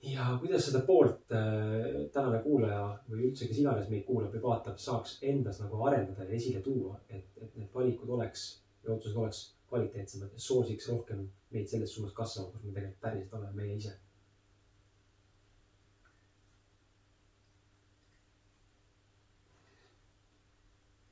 [0.02, 4.80] ja kuidas seda poolt äh, tänane kuulaja või üldse, kes iganes meid kuulab või vaatab,
[4.80, 8.50] saaks endas nagu arendada ja esile tuua, et, et need valikud oleks
[8.84, 13.36] ja otsused oleks kvaliteetsemad ja soosiks rohkem meid selles suunas kasvama, kus me tegelikult päriselt
[13.42, 13.98] oleme meie ise.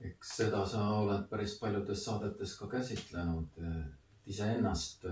[0.08, 3.58] eks seda sa oled päris paljudes saadetes ka käsitlenud,
[4.32, 5.04] iseennast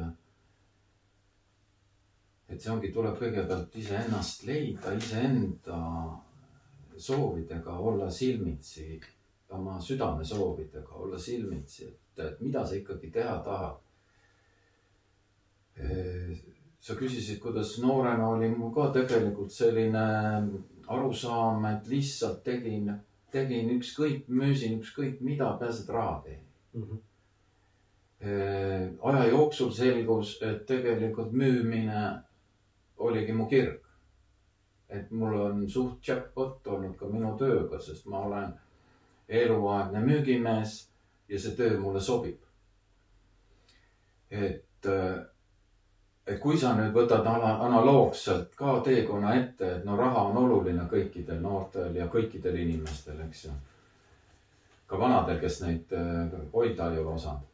[2.49, 5.79] et see ongi, tuleb kõigepealt iseennast leida, iseenda
[6.97, 8.99] soovidega olla silmitsi,
[9.55, 13.81] oma südamesoovidega olla silmitsi, et, et mida sa ikkagi teha tahad.
[16.79, 20.05] sa küsisid, kuidas noorena oli mul ka tegelikult selline
[20.87, 22.93] arusaam, et lihtsalt tegin,
[23.33, 26.83] tegin ükskõik, müüsin ükskõik mida, peaasi, et raha teenin mm.
[26.83, 27.03] -hmm
[29.01, 32.24] aja jooksul selgus, et tegelikult müümine
[32.97, 33.81] oligi mu kirg.
[34.89, 38.51] et mul on suht jackpot olnud ka minu tööga, sest ma olen
[39.27, 40.75] eluaegne müügimees
[41.27, 42.37] ja see töö mulle sobib.
[44.29, 44.87] et,
[46.27, 51.41] et kui sa nüüd võtad analoogselt ka teekonna ette, et no raha on oluline kõikidel
[51.41, 53.53] noortel ja kõikidel inimestel, eks ju.
[54.87, 57.53] ka vanadel, kes neid äh, hoida ei ole osanud.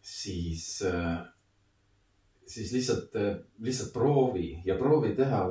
[0.00, 1.24] siis äh,
[2.46, 3.16] siis lihtsalt,
[3.58, 5.42] lihtsalt proovi ja proovi teha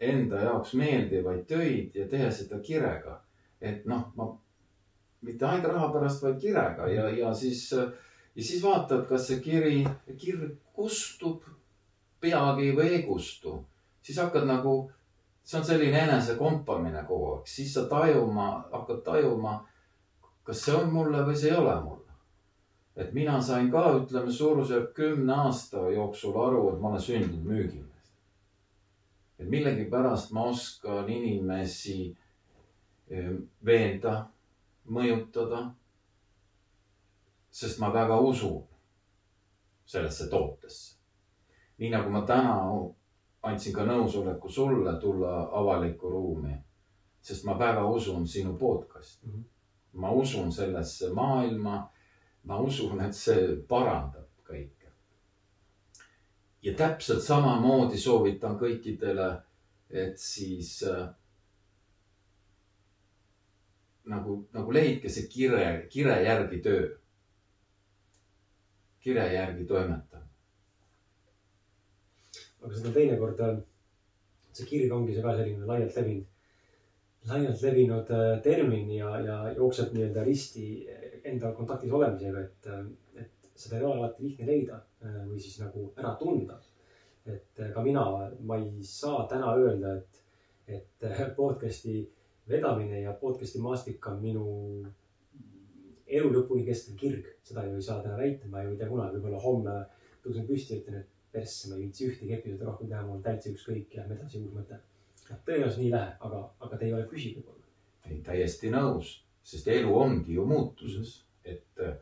[0.00, 3.20] enda jaoks meeldivaid töid ja teha seda kirega.
[3.60, 4.26] et noh, ma
[5.24, 9.84] mitte ainult raha pärast, vaid kirega ja, ja siis, ja siis vaatad, kas see kiri,
[10.20, 11.46] kirg kustub
[12.20, 13.62] peagi või ei kustu.
[14.02, 14.90] siis hakkad nagu,
[15.42, 19.58] see on selline enesekompamine kogu aeg, siis sa tajuma, hakkad tajuma,
[20.44, 22.03] kas see on mulle või see ei ole mulle
[22.96, 28.12] et mina sain ka, ütleme suurusjärk kümne aasta jooksul aru, et ma olen sündinud müügimees.
[29.38, 32.16] et millegipärast ma oskan inimesi
[33.10, 33.30] eh,
[33.66, 34.28] veenda,
[34.86, 35.70] mõjutada.
[37.50, 38.62] sest ma väga usun
[39.86, 40.96] sellesse tootesse.
[41.78, 42.54] nii nagu ma täna
[43.42, 46.54] andsin ka nõusoleku sulle tulla avalikku ruumi,
[47.20, 49.26] sest ma väga usun sinu podcast'i.
[49.26, 49.42] -hmm.
[49.92, 51.93] ma usun sellesse maailma
[52.44, 54.90] ma usun, et see parandab kõike.
[56.62, 59.28] ja täpselt samamoodi soovitan kõikidele,
[59.90, 61.08] et siis äh,
[64.12, 66.84] nagu, nagu leidke see kire, kire järgi töö.
[69.04, 70.30] kire järgi toimetamine.
[72.64, 73.58] aga seda teinekord, äh,
[74.52, 76.28] see kirg ongi see ka selline laialt levinud,
[77.28, 80.68] laialt levinud äh, termin ja, ja jookseb nii-öelda risti
[81.24, 82.68] enda kontaktis olemisega, et,
[83.20, 86.60] et seda ei ole alati lihtne leida äh, või siis nagu ära tunda.
[87.24, 88.04] et äh, ka mina,
[88.44, 90.20] ma ei saa täna öelda, et,
[90.66, 92.02] et äh, podcast'i
[92.48, 94.46] vedamine ja podcast'i maastik on minu
[96.06, 99.16] elu lõpuni kestev kirg, seda ju ei saa täna väita, ma ju ei tea kunagi,
[99.16, 99.76] võib-olla homme
[100.24, 103.24] tõusen püsti ja ütlen, et persse, ma ei viitsi ühtegi episoodi rohkem teha, mul on
[103.24, 104.78] täitsa ükskõik lähme edasi, uus mõte.
[105.46, 107.64] tõenäoliselt nii ei lähe, aga, aga te ei ole püsiv võib-olla.
[108.10, 111.94] ei, täiesti nõus, sest elu ongi ju muutuses, et äh,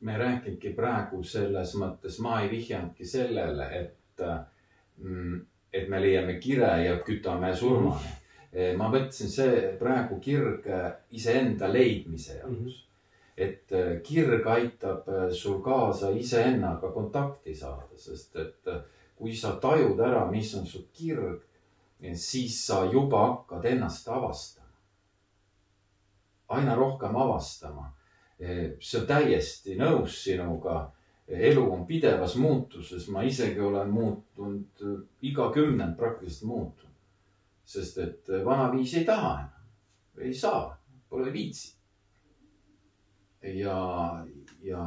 [0.00, 4.22] me rääkimegi praegu selles mõttes, ma ei vihjanudki sellele, et,
[5.72, 8.18] et me leiame kire ja kütame surmani.
[8.76, 12.66] ma mõtlesin see praegu kirg äh, iseenda leidmise jaoks mm.
[12.66, 12.80] -hmm.
[13.36, 18.82] et äh, kirg aitab äh, sul kaasa iseennaga kontakti saada, sest et äh,
[19.16, 21.40] kui sa tajud ära, mis on su kirg,
[22.14, 24.61] siis sa juba hakkad ennast avastama.
[26.52, 27.92] Aina rohkem avastama.
[28.80, 30.90] see on täiesti nõus sinuga.
[31.28, 34.80] elu on pidevas muutuses, ma isegi olen muutunud,
[35.22, 36.96] iga kümnend praktiliselt muutunud.
[37.64, 39.68] sest et vanaviisi ei taha enam,
[40.18, 41.74] ei saa, pole viitsi.
[43.42, 44.24] ja,
[44.62, 44.82] ja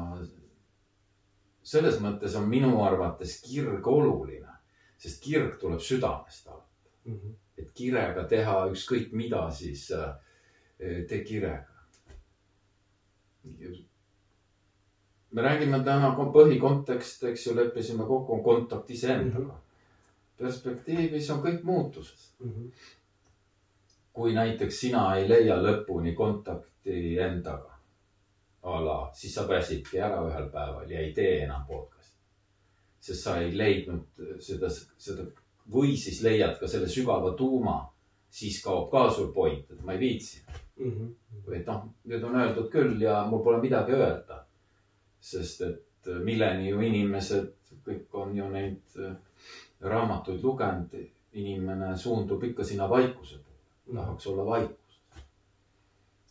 [1.66, 4.52] selles mõttes on minu arvates kirg oluline,
[5.02, 6.92] sest kirg tuleb südamest alati.
[7.58, 10.16] et kirega teha ükskõik mida, siis äh,
[10.80, 11.64] tee kirega.
[15.32, 19.60] me räägime täna ko- põhikontekst, eks ju, leppisime kokku, on kontakt iseendaga.
[20.38, 22.34] perspektiivis on kõik muutuses.
[24.14, 27.72] kui näiteks sina ei leia lõpuni kontakti endaga,
[28.64, 32.16] a la, siis sa väsidki ära ühel päeval ja ei tee enam podcast'i.
[33.00, 34.06] sest sa ei leidnud
[34.40, 35.26] seda, seda
[35.72, 37.90] või siis leiad ka selle sügava tuuma,
[38.30, 40.42] siis kaob ka sul point, et ma ei viitsi.
[40.80, 44.42] Või et noh, nüüd on öeldud küll ja mul pole midagi öelda.
[45.26, 47.54] sest et milleni ju inimesed,
[47.86, 49.16] kõik on ju neid äh,
[49.82, 50.94] raamatuid lugenud,
[51.34, 55.00] inimene suundub ikka sinna vaikuse poole, tahaks olla vaikus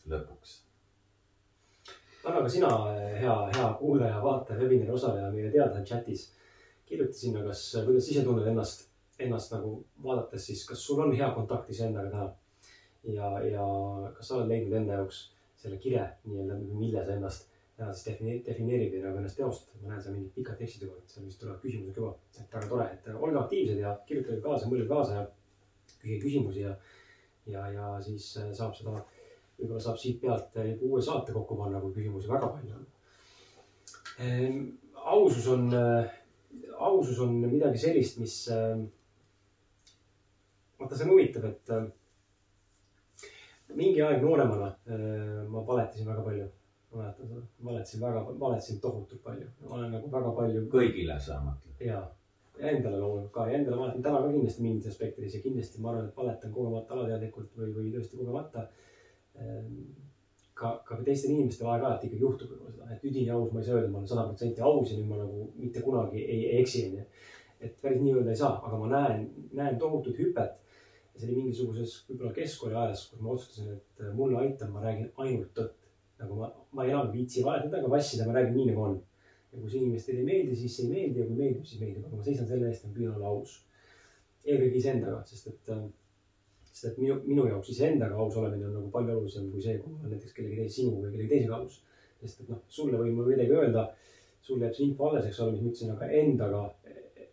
[0.09, 0.61] lõpuks.
[2.25, 2.71] anna ka sina,
[3.21, 6.33] hea, hea kuulaja, vaataja, webinari osaleja meile teada chatis.
[6.87, 11.31] kirjuta sinna, kas, kuidas ise tunned ennast, ennast nagu vaadates siis, kas sul on hea
[11.35, 12.33] kontakt iseendaga täna.
[13.13, 13.65] ja, ja
[14.17, 15.25] kas sa oled leidnud enda jaoks
[15.61, 18.07] selle kire nii-öelda, mille sa ennast täna siis
[18.47, 19.81] defineerid, või nagu ennast teostad.
[19.83, 22.87] ma näen seal mingit pikat teksti juba, seal vist tulevad küsimused juba, et väga tore,
[22.93, 25.25] et olge aktiivsed ja kirjutage kaasa, mõelge kaasa ja
[26.03, 26.77] küsige küsimusi ja,
[27.51, 28.95] ja, ja siis saab seda
[29.59, 32.87] võib-olla saab siit pealt juba uue saate kokku panna, kui küsimusi väga palju on.
[35.17, 35.69] ausus on,
[36.89, 38.39] ausus on midagi sellist, mis.
[40.79, 41.87] vaata, see on huvitav, et äh,
[43.73, 46.51] mingi aeg nooremana äh, ma valetasin väga palju.
[46.95, 51.81] ma mäletan seda, valetasin väga, valetasin tohutult palju, olen nagu väga palju kõigile sa mõtled.
[51.83, 52.03] ja,
[52.61, 55.91] ja endale loomulikult ka ja endale valetan täna ka kindlasti mingites aspektides ja kindlasti ma
[55.91, 58.69] arvan, et valetan kogemata alateadlikult või, või tõesti kogemata.
[60.55, 63.79] ka, ka teistel inimestel aeg-ajalt ikkagi juhtub võib-olla seda, et üdini aus, ma ei saa
[63.81, 66.85] öelda, ma olen sada protsenti aus ja nüüd ma nagu mitte kunagi ei, ei eksi,
[66.93, 67.07] onju.
[67.59, 69.25] et päris nii öelda ei saa, aga ma näen,
[69.59, 70.61] näen tohutut hüpet.
[71.15, 75.53] See oli mingisuguses võib-olla keskkooli ajas, kus ma otsustasin, et mulle aitab, ma räägin ainult
[75.57, 75.81] tõtt.
[76.19, 79.01] nagu ma, ma enam ei viitsi valetada ega vassida, ma räägin nii nagu on
[79.55, 82.19] ja kui see inimestele ei meeldi, siis ei meeldi ja kui meeldib, siis meeldib, aga
[82.19, 83.61] ma seisan selle eest ja ma püüan olla aus.
[84.45, 85.71] eelkõige iseendaga, sest et,
[86.69, 89.93] sest et minu, minu jaoks iseendaga aus olemine on nagu palju olulisem kui see, kui
[89.93, 91.79] ma olen näiteks kellegi teise, sinu või kellegi teisega aus.
[92.21, 93.87] sest et noh, sulle võin ma midagi öelda,
[94.45, 96.61] sul jääb see info alles, eks ole, mis ma ütlesin, aga endaga,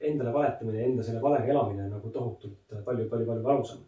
[0.09, 3.87] endale valetamine, enda selle valega elamine on nagu tohutult palju, palju, palju valusam.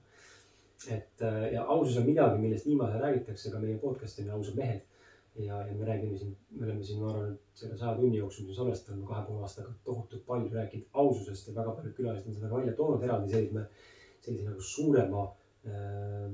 [0.92, 1.22] et
[1.52, 4.82] ja ausus on midagi, millest viimasel räägitakse ka meie podcast'il Ausad mehed
[5.36, 8.46] ja, ja me räägime siin, me oleme siin, ma arvan, et selle saja tunni jooksul,
[8.48, 12.50] mis salvestame kahe poole aastaga tohutult palju rääkinud aususest ja väga paljud külalised on seda
[12.50, 13.66] ka välja toonud eraldi sellise,
[14.22, 15.24] sellise nagu suurema
[15.66, 16.28] äh,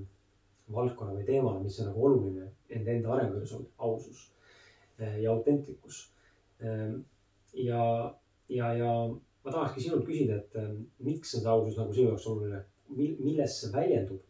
[0.76, 4.26] valdkonna või teemana, mis on nagu oluline enda, enda arengu juures olnud, ausus
[5.00, 6.04] äh, ja autentlikkus
[6.64, 7.00] äh,.
[7.54, 7.84] ja,
[8.50, 8.94] ja, ja
[9.44, 10.72] ma tahakski sinult küsida, et äh,
[11.06, 12.64] miks on see ausus nagu sinu jaoks oluline,
[12.98, 14.22] milles see väljendub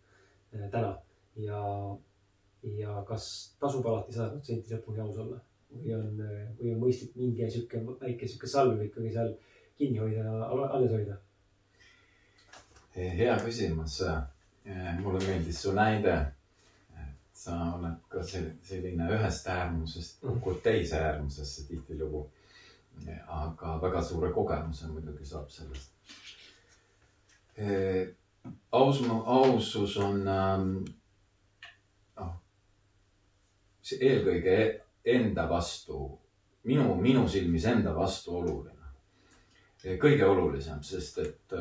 [0.53, 0.95] äh, täna
[1.39, 1.63] ja
[2.79, 5.39] ja kas tasub alati sada protsenti lõpuni aus olla
[5.71, 6.09] või on,
[6.59, 9.31] või on mõistlik mingi sihuke väike sihuke salv ikkagi seal
[9.79, 11.15] kinni hoida ja alles hoida?
[12.95, 14.01] hea küsimus.
[15.01, 16.15] mulle meeldis su näide,
[16.99, 22.27] et sa oled ka selline ühest äärmusest kukkud teise äärmusesse tihtilugu.
[23.27, 25.93] Aga väga suure kogemuse muidugi saab sellest.
[28.71, 30.69] aus, ausus on ähm,
[32.19, 32.35] noh,
[33.99, 34.57] eelkõige
[35.05, 35.99] enda vastu,
[36.63, 38.75] minu, minu silmis enda vastu oluline.
[39.99, 41.53] kõige olulisem, sest et,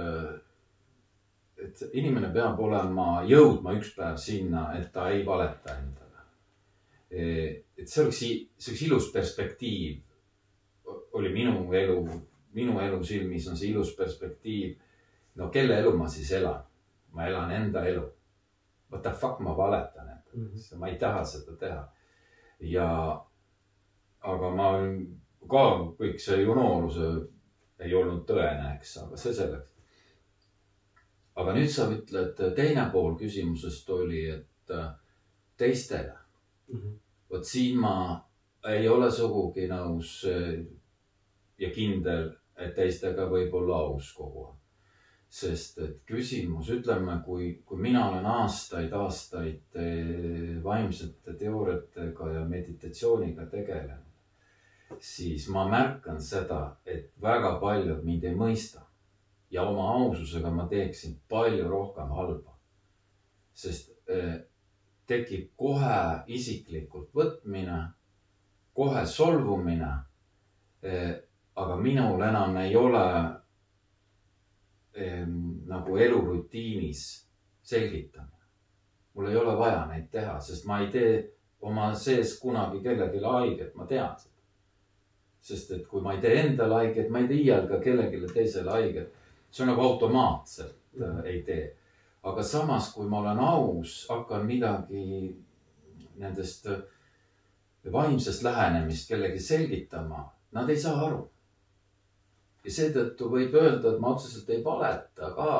[1.62, 6.24] et inimene peab olema, jõudma üks päev sinna, et ta ei valeta endale.
[7.10, 10.02] et see oleks, see oleks ilus perspektiiv.
[11.18, 11.98] Oli minu elu,
[12.54, 14.76] minu elu silmis on see ilus perspektiiv.
[15.34, 16.62] no kelle elu ma siis elan?
[17.12, 18.04] ma elan enda elu.
[18.90, 20.76] What the fuck ma valetan endale mm, -hmm.
[20.76, 21.88] ma ei taha seda teha.
[22.60, 22.88] ja
[24.20, 24.70] aga ma
[25.48, 25.64] ka
[25.98, 27.08] kõik see ju nooruse
[27.78, 29.74] ei olnud tõene, eks, aga see selleks.
[31.38, 34.88] aga nüüd sa ütled, teine pool küsimusest oli, et äh,
[35.56, 36.16] teistele
[36.68, 36.80] mm.
[36.80, 36.98] -hmm.
[37.30, 37.94] vot siin ma
[38.68, 40.64] ei ole sugugi nõus äh,
[41.58, 44.56] ja kindel, et teistega võib olla aus kogu aeg.
[45.28, 53.46] sest et küsimus, ütleme, kui, kui mina olen aastaid, aastaid äh, vaimsete teooriatega ja meditatsiooniga
[53.52, 54.08] tegelenud
[55.00, 58.84] siis ma märkan seda, et väga paljud mind ei mõista.
[59.50, 62.52] ja oma aususega ma teeksin palju rohkem halba.
[63.54, 64.40] sest eh,
[65.06, 67.78] tekib kohe isiklikult võtmine,
[68.74, 69.92] kohe solvumine
[70.82, 71.22] eh,.
[71.58, 73.04] Aga minul enam ei ole
[74.94, 75.26] eh,
[75.66, 77.04] nagu elurutiinis
[77.62, 78.46] selgitamine.
[79.14, 81.12] mul ei ole vaja neid teha, sest ma ei tee
[81.60, 84.38] oma sees kunagi kellelegi haiget, ma tean seda
[85.48, 88.70] sest et kui ma ei tee endale haiget, ma ei tee iial ka kellelegi teisele
[88.74, 89.14] haiget.
[89.50, 91.74] see on nagu automaatselt äh, ei tee.
[92.22, 95.36] aga samas, kui ma olen aus, hakkan midagi
[96.18, 96.82] nendest äh,
[97.92, 101.22] vaimsest lähenemist kellegi selgitama, nad ei saa aru.
[102.68, 105.52] Ja seetõttu võib öelda, et ma otseselt ei valeta ka,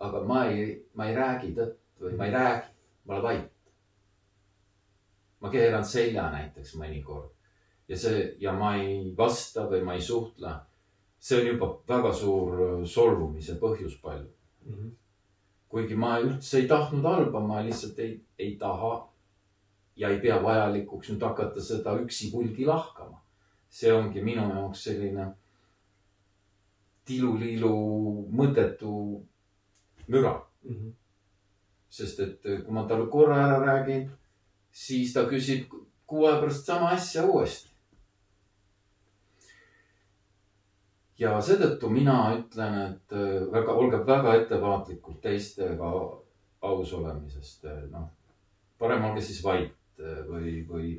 [0.00, 2.72] aga ma ei, ma ei räägi tõtt või ma ei räägi,
[3.04, 3.52] ma olen vait.
[5.40, 7.28] ma keeran selja näiteks mõnikord
[7.88, 10.54] ja see ja ma ei vasta või ma ei suhtle.
[11.20, 14.30] see on juba väga suur äh, solvumise põhjus palju
[14.64, 14.72] mm.
[14.72, 14.90] -hmm.
[15.68, 19.08] kuigi ma üldse ei tahtnud halba, ma lihtsalt ei, ei taha
[19.96, 23.20] ja ei pea vajalikuks nüüd hakata seda üksipulgi lahkama.
[23.68, 25.34] see ongi minu jaoks selline
[27.06, 27.72] tiluliilu
[28.34, 28.92] mõttetu
[30.06, 30.74] müra mm.
[30.74, 30.92] -hmm.
[31.88, 34.10] sest et äh, kui ma talle korra ära räägin,
[34.72, 35.70] siis ta küsib
[36.06, 37.70] kuu aja pärast sama asja uuesti.
[41.18, 45.92] ja seetõttu mina ütlen, et äh, väga, olge väga ettevaatlikud teistega
[46.60, 48.08] aus olemisest, noh.
[48.78, 50.90] parem olge siis vait äh, või, või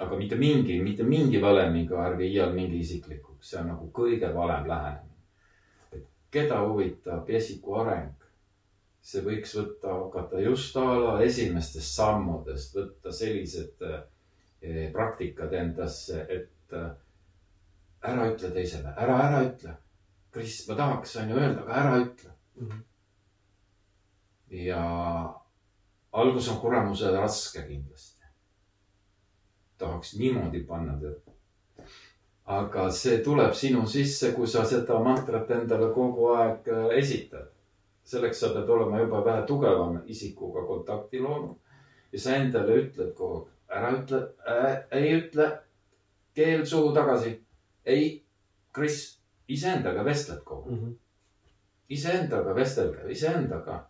[0.00, 4.68] aga mitte mingi, mitte mingi valemiga ärge iial mingi isiklikuks, see on nagu kõige valem
[4.68, 5.18] lähenemine.
[5.92, 8.14] et keda huvitab esiku areng,
[9.00, 16.76] see võiks võtta, hakata just a la esimestest sammudest, võtta sellised eh, praktikad endasse, et
[16.76, 16.90] eh,
[18.12, 19.74] ära ütle teisele, ära, ära ütle.
[20.30, 22.68] Kris, ma tahaks, on ju öelda, aga ära ütle mm.
[22.68, 22.82] -hmm.
[24.64, 24.82] ja
[26.12, 28.19] algus on kuramuse raske kindlasti.
[29.80, 31.18] Tahaks niimoodi panna tead.
[32.50, 37.48] aga see tuleb sinu sisse, kui sa seda mantrat endale kogu aeg äh, esitad.
[38.04, 41.56] selleks sa pead olema juba vähe tugevam isikuga kontakti loonud.
[42.12, 44.22] ja sa endale ütled kogu aeg, ära ütle
[44.54, 45.46] äh,, ei ütle,
[46.34, 47.38] keel suhu tagasi
[47.84, 48.24] ei,
[48.72, 48.98] Kris,
[49.48, 50.96] iseendaga vestled kogu aeg mm -hmm..
[51.88, 53.86] iseendaga vestelge, iseendaga.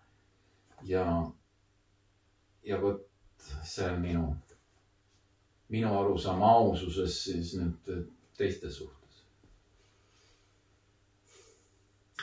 [0.83, 1.05] ja,
[2.65, 3.07] ja vot
[3.65, 4.35] see on minu,
[5.71, 7.91] minu arusaam aususest siis nüüd
[8.39, 9.23] teiste suhtes.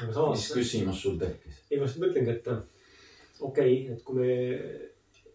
[0.02, 1.64] mis küsimus sul tekkis?
[1.72, 4.32] ei, ma just mõtlengi, et okei okay,, et kui me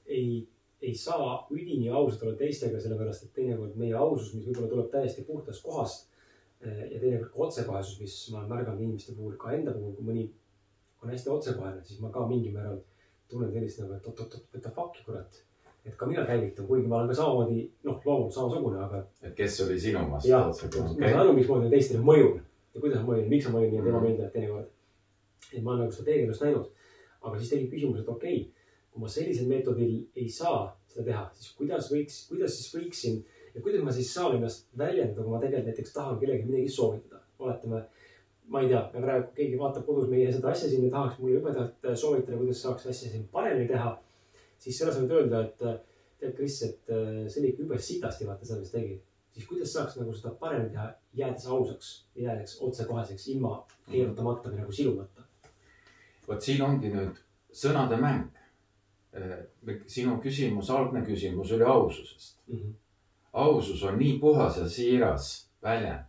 [0.07, 0.49] ei
[0.83, 5.23] ei saa üdini ausad olla teistega, sellepärast et teinekord meie ausus, mis võib-olla tuleb täiesti
[5.23, 6.09] puhtast kohast,
[6.67, 10.05] Äh, ja teinekord ka otsekohesus, mis ma olen märganud inimeste puhul, ka enda puhul, kui
[10.07, 10.29] mõni
[11.03, 12.77] on hästi otsekohene, siis ma ka mingil määral
[13.33, 15.41] tunnen sellist nagu, et oot-oot-oot, what the fuck'i kurat.
[15.87, 19.03] Et ka mina käivitun, kuigi ma olen ka samamoodi, noh, loomult samasugune, aga.
[19.23, 20.31] et kes oli sinu vastu?
[20.31, 22.41] jah, ma saan aru, mismoodi ma teistele mõjun
[22.75, 24.71] ja kuidas ma mõjun, miks ma mõjun ja tema meeldib teinekord.
[25.53, 26.71] et ma olen nagu teekennust näinud.
[27.23, 28.63] aga siis tekib küsimus, et okei okay,,
[28.93, 33.23] kui ma sellisel meetodil ei saa seda teha, siis kuidas võiks, kuidas siis võiksin
[33.55, 37.21] ja kuidas ma siis saan ennast väljendada, kui ma tegelikult näiteks tahan kellelegi midagi soovitada.
[37.43, 37.81] oletame,
[38.55, 41.89] ma ei tea, praegu keegi vaatab kodus meie seda asja siin ja tahaks mulle jubedalt
[41.89, 43.97] äh, soovitada, kuidas saaks asja siin paremini teha.
[44.63, 45.79] Siis selle asemel öelda, et äh,
[46.21, 49.01] tead, Kris, et äh, see oli ikka jube sitasti, vaata seda, mis tegi.
[49.33, 50.87] siis kuidas saaks nagu seda paremini teha,
[51.19, 53.57] jäädes ausaks, jäädes otsekoheseks, ilma
[53.91, 55.27] keerutamata või nagu silumata.
[56.29, 57.19] vot siin ongi nüüd
[57.65, 58.31] sõnade mäng.
[59.87, 62.57] sinu küsimus, algne küsimus oli aususest mm.
[62.57, 62.79] -hmm
[63.33, 66.05] ausus on nii puhas ja siiras väljend.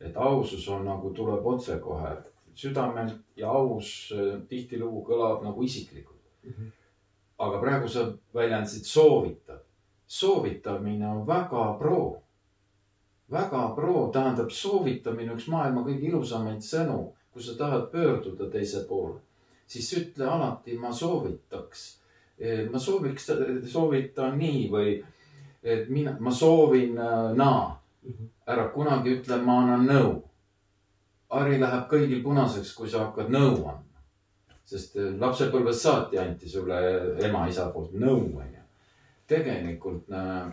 [0.00, 2.16] et ausus on nagu tuleb otsekohe
[2.54, 6.50] südamelt ja aus äh, tihtilugu kõlab nagu isiklikult mm.
[6.50, 6.70] -hmm.
[7.38, 9.60] Aga praegu sa väljendasid soovitab.
[10.06, 12.22] soovitamine on väga pro.
[13.30, 19.20] väga pro tähendab soovitamine üks maailma kõige ilusamaid sõnu, kui sa tahad pöörduda teise poole,
[19.66, 22.00] siis ütle alati ma soovitaks.
[22.72, 23.30] ma sooviks,
[23.66, 25.04] soovitan nii või
[25.62, 27.78] et mina, ma soovin äh, naa.
[28.02, 28.26] Mhm.
[28.46, 30.12] ära kunagi ütle, ma annan nõu.
[31.28, 33.82] Harri läheb kõigil punaseks, kui sa hakkad nõu andma.
[34.68, 36.78] Sest äh, lapsepõlvest saati anti sulle
[37.24, 38.64] ema-isa poolt nõu, onju.
[39.28, 40.48] tegelikult äh,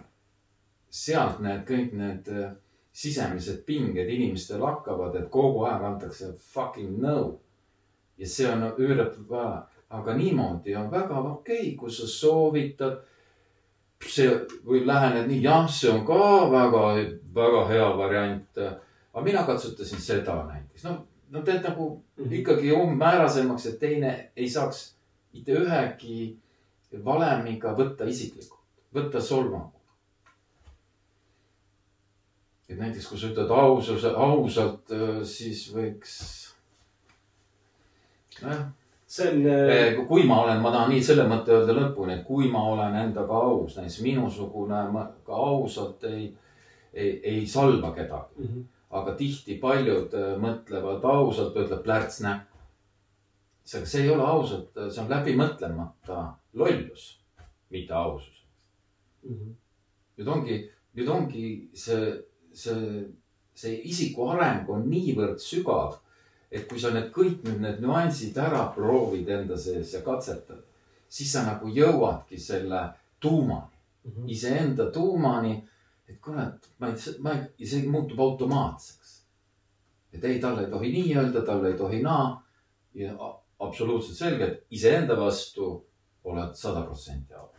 [0.90, 2.54] sealt need kõik need äh,
[2.96, 7.34] sisemised pinged inimestel hakkavad, et kogu aeg antakse fucking nõu.
[8.18, 13.02] ja see on üüratult vaja, aga niimoodi on väga okei okay,, kui sa soovitad
[14.06, 14.30] see
[14.64, 16.86] või lähened nii, jah, see on ka väga,
[17.36, 18.58] väga hea variant.
[19.14, 20.96] aga mina katsutasin seda näiteks, no,
[21.36, 22.34] no teed nagu mm -hmm.
[22.40, 24.96] ikkagi umbmäärasemaks, et teine ei saaks
[25.34, 26.38] mitte ühegi
[27.06, 28.62] valemiga võtta isiklikult,
[28.96, 29.72] võtta solvanguna.
[32.70, 34.90] et näiteks, kui sa ütled aususe, ausalt,
[35.24, 36.16] siis võiks,
[38.42, 38.66] nojah
[39.16, 39.46] see on.
[39.46, 42.64] Äh, eh, kui ma olen, ma tahan nii selle mõtte öelda lõpuni, et kui ma
[42.72, 44.82] olen endaga aus, näiteks minusugune
[45.26, 46.30] ka ausalt ei,
[46.94, 48.48] ei, ei salva kedagi mm.
[48.48, 48.64] -hmm.
[48.90, 52.58] Aga tihti paljud äh, mõtlevad ausalt, ütleb plärts näkku.
[53.64, 56.22] see, see ei ole ausalt, see on läbimõtlemata
[56.54, 57.20] lollus,
[57.70, 58.46] mitte ausus
[59.24, 59.36] mm.
[59.36, 59.54] -hmm.
[60.18, 60.58] nüüd ongi,
[60.94, 62.14] nüüd ongi see,
[62.54, 63.06] see,
[63.54, 66.00] see isiku areng on niivõrd sügav
[66.56, 70.62] et kui sa need kõik nüüd need nüansid ära proovid enda sees ja katsetad,
[71.10, 72.82] siis sa nagu jõuadki selle
[73.20, 73.74] tuumani
[74.06, 75.64] mm -hmm., iseenda tuumani.
[76.10, 79.14] Et kurat, ma ei, ma ei, see muutub automaatseks.
[80.14, 82.30] et ei, talle ei tohi nii öelda, talle ei tohi naa.
[82.96, 83.16] ja
[83.60, 85.68] absoluutselt selge, et iseenda vastu
[86.24, 87.52] oled sada protsenti aus.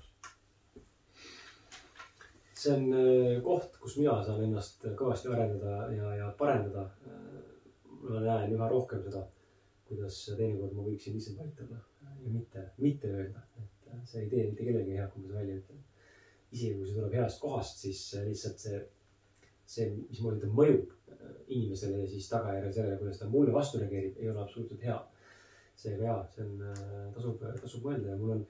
[2.56, 6.88] see on äh, koht, kus mina saan ennast kõvasti arendada ja, ja parendada
[8.06, 9.22] ma näen üha rohkem seda,
[9.86, 11.82] kuidas teinekord ma võiksin lihtsalt vait olla
[12.24, 15.60] ja mitte, mitte öelda, et see ei tee mitte kellelegi head, kui ma seda välja
[15.60, 15.85] ütlen.
[16.52, 18.82] Isegi kui see tuleb heast kohast, siis lihtsalt see,
[19.66, 20.92] see, mismoodi ta mõjub
[21.46, 24.98] inimesele ja siis tagajärjel sellele, kuidas ta mulle vastu reageerib, ei ole absoluutselt hea.
[25.76, 26.62] seega jaa, see on,
[27.14, 28.46] tasub, tasub mõelda ja mul on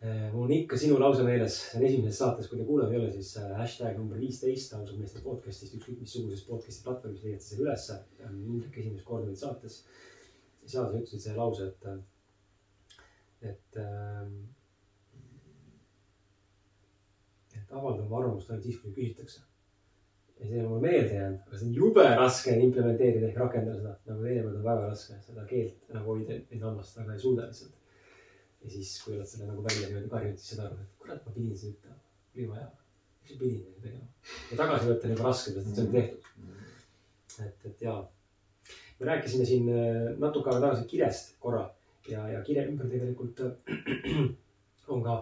[0.00, 3.00] Äh, mul on ikka sinu lause meeles, see on esimeses saates, kui te kuulanud ei
[3.00, 7.64] ole, siis äh, hashtag number viisteist ausalt meeste podcast'ist, ükskõik missugusest podcast'i platvormis leiate selle
[7.64, 7.96] ülesse.
[8.28, 9.80] Indrek esimest korda olid saates.
[10.68, 13.10] seal sa ütlesid selle lause, et,
[13.50, 13.80] et,
[17.68, 19.42] et avaldan oma arvamust ainult siis, kui küsitakse.
[20.38, 23.96] ja see on mulle meelde jäänud, aga see on jube raske implementeerida ehk rakendada seda,
[24.06, 27.78] nagu teinekord on väga raske seda keelt nagu hoida endast, aga ei suuda lihtsalt
[28.64, 31.34] ja siis, kui oled selle nagu välja niimoodi karjunud, siis saad aru, et kurat, ma
[31.34, 31.98] pidin seda ütlema.
[32.34, 32.68] oli vaja.
[33.22, 34.06] miks ma pidin seda tegema?
[34.50, 36.28] ja tagasi võtta on juba raske, sest see on tehtud.
[37.46, 37.98] et, et jaa.
[38.98, 41.64] me rääkisime siin äh, natuke aega tagasi kirest korra
[42.08, 44.22] ja, ja kire ümber tegelikult äh,
[44.94, 45.20] on ka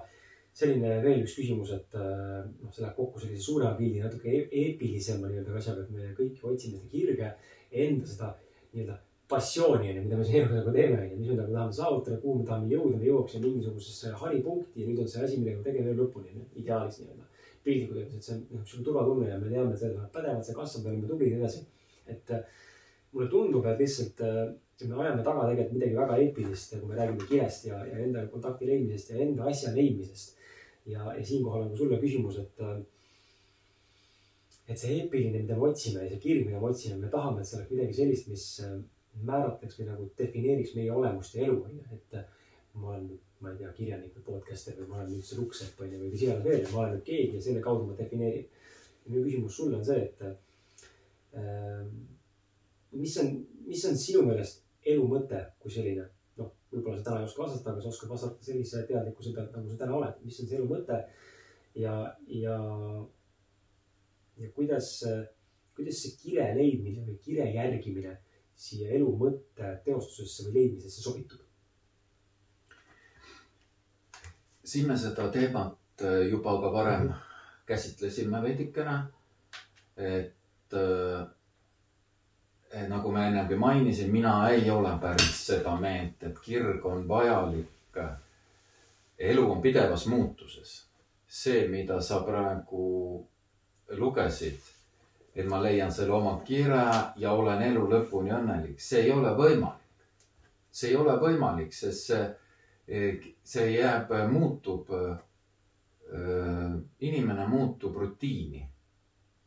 [0.56, 4.44] selline veel üks küsimus, et äh, noh, see läheb kokku sellise suurema pildi natuke e
[4.62, 7.32] eepilisema nii-öelda asjaga, et me kõik otsime seda kirge,
[7.84, 8.30] enda seda
[8.72, 8.96] nii-öelda
[9.28, 12.48] passiooni onju, mida me siin nagu teeme onju, mis me nagu tahame saavutada, kuhu me
[12.48, 16.44] tahame jõuda, me jõuaksime mingisugusesse haripunkti ja nüüd on see asi, millega me tegeleme lõpuni
[16.62, 17.24] ideaalis nii-öelda.
[17.66, 20.44] piltlikult öeldes, et see on noh, niisugune turvatunne ja me teame, et selles oleme pädevad,
[20.46, 21.64] see kasvab, me oleme tublid ja nii edasi.
[22.06, 22.44] et äh,
[23.12, 24.44] mulle tundub, et lihtsalt äh,
[24.84, 28.68] me ajame taga tegelikult midagi väga eepilist, kui me räägime kirest ja, ja enda kontakti
[28.70, 30.36] leidmisest ja enda asja leidmisest.
[30.86, 32.78] Ja, ja siinkohal on sulle küsimus, et äh,
[34.66, 37.48] et see eepiline, mida me otsime ja see kirg, mida me otsime, me tahame, et
[37.48, 38.46] see oleks midagi sellist, mis
[39.26, 42.16] määratleks või nagu defineeriks meie olemust ja elu, onju, et
[42.76, 43.06] ma olen
[43.40, 46.24] ma ei tea, kirjanik või podcaster või ma olen nüüd see luksepp, onju, või mis
[46.24, 48.46] iganes veel, ma olen nüüd keegi ja selle kaudu ma defineerin.
[49.06, 51.84] minu küsimus sulle on see, et äh,
[52.96, 53.28] mis on,
[53.68, 54.64] mis on sinu meelest
[54.94, 56.08] elu mõte kui selline?
[56.76, 59.80] Võib-olla sa täna ei oska vastata, aga sa oskad vastata sellise teadlikkuse pealt, nagu sa
[59.80, 61.00] täna oled, mis on see elu mõte
[61.80, 61.96] ja,
[62.28, 62.58] ja,
[64.42, 64.92] ja kuidas,
[65.76, 68.16] kuidas see kire leidmine või kire järgimine
[68.56, 71.42] siia elu mõtte teostusesse või leidmisesse sobitub?
[74.66, 77.66] siin me seda teemat äh, juba ka varem mm -hmm.
[77.66, 78.96] käsitlesime veidikene.
[79.96, 81.28] et äh,
[82.88, 87.72] nagu ma ennegi mainisin, mina ei ole päris seda meelt, et kirg on vajalik.
[89.18, 90.86] elu on pidevas muutuses.
[91.28, 93.26] see, mida sa praegu
[93.88, 94.60] lugesid,
[95.34, 96.84] et ma leian selle oma kire
[97.16, 99.82] ja olen elu lõpuni õnnelik, see ei ole võimalik.
[100.70, 104.92] see ei ole võimalik, sest see, see jääb, muutub.
[107.00, 108.68] inimene muutub rutiini.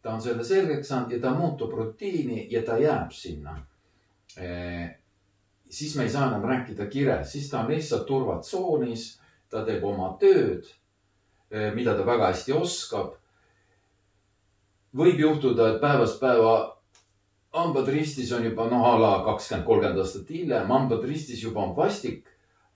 [0.01, 3.57] Ta on selle selgeks saanud ja ta muutub rutiini ja ta jääb sinna.
[5.69, 9.19] siis me ei saa enam rääkida kirest, siis ta on lihtsalt turvatsoonis,
[9.49, 10.65] ta teeb oma tööd,
[11.75, 13.19] mida ta väga hästi oskab
[14.95, 16.79] võib juhtuda, et päevast päeva
[17.53, 21.75] hambad ristis on juba noh, a la kakskümmend, kolmkümmend aastat hiljem, hambad ristis juba on
[21.77, 22.25] vastik.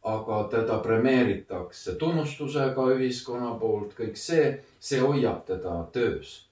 [0.04, 6.50] aga teda premeeritakse tunnustusega ühiskonna poolt, kõik see, see hoiab teda töös.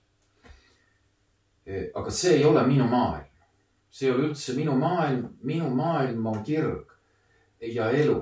[1.94, 3.28] Aga see ei ole minu maailm.
[3.90, 6.92] see ei ole üldse minu maailm, minu maailm on kirg
[7.62, 8.20] ja elu.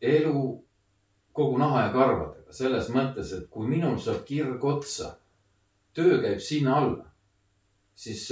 [0.00, 0.64] elu
[1.32, 5.16] kogu naha ja karvadega selles mõttes, et kui minul saab kirg otsa
[5.94, 7.04] töö käib sinna alla,
[7.94, 8.26] siis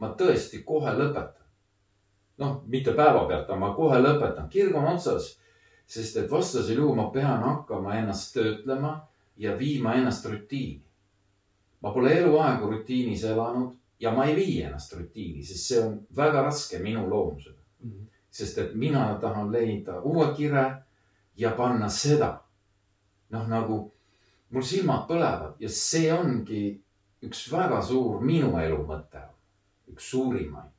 [0.00, 1.40] ma tõesti kohe lõpetan.
[2.42, 5.38] noh, mitte päevapealt, aga ma kohe lõpetan, kirg on otsas.
[5.86, 10.82] sest et vastasel juhul ma pean hakkama ennast töötlema ja viima ennast rutiini.
[11.82, 16.42] Ma pole eluaegu rutiinis elanud ja ma ei vii ennast rutiini, sest see on väga
[16.42, 17.58] raske minu loomusega.
[18.30, 20.64] sest et mina tahan leida uue kire
[21.36, 22.40] ja panna seda.
[23.30, 23.92] noh, nagu
[24.50, 26.62] mul silmad põlevad ja see ongi
[27.22, 29.22] üks väga suur minu elu mõte,
[29.88, 30.70] üks suurimaid.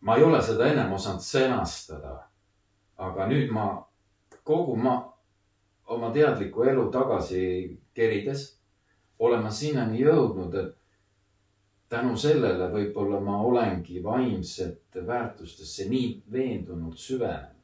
[0.00, 2.16] ma ei ole seda ennem osanud sõnastada.
[2.96, 3.84] aga nüüd ma
[4.42, 5.12] kogu ma
[5.86, 7.42] oma teadlikku elu tagasi
[7.94, 8.57] kerides
[9.18, 10.74] olen ma sinnani jõudnud, et
[11.88, 17.54] tänu sellele võib-olla ma olengi vaimsete väärtustesse nii veendunud süvenenud.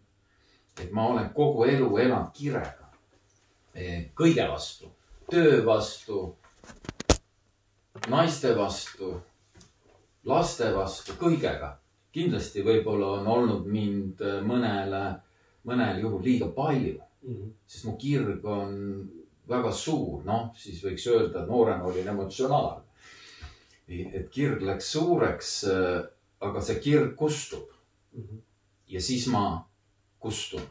[0.81, 2.89] et ma olen kogu elu elanud kirega.
[4.15, 4.91] kõige vastu,
[5.31, 6.37] töö vastu
[8.09, 9.15] naiste vastu,
[10.25, 11.77] laste vastu, kõigega.
[12.15, 15.03] kindlasti võib-olla on olnud mind mõnele,
[15.67, 17.01] mõnel juhul liiga palju,
[17.67, 18.77] sest mu kirg on
[19.49, 22.83] väga suur, noh, siis võiks öelda, noorena olin emotsionaalne.
[23.89, 25.51] et kirg läks suureks,
[26.41, 27.69] aga see kirg kustub
[28.89, 29.67] ja siis ma
[30.19, 30.63] kustun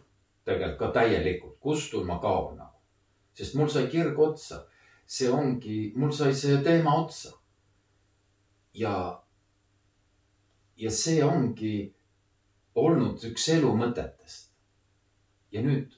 [0.46, 2.80] tegelikult ka täielikult, kustun, ma kaon nagu,
[3.38, 4.64] sest mul sai kirg otsa
[5.06, 7.32] see ongi, mul sai see teema otsa.
[8.74, 9.24] ja,
[10.76, 11.94] ja see ongi
[12.76, 14.50] olnud üks elu mõtetest.
[15.52, 15.94] ja nüüd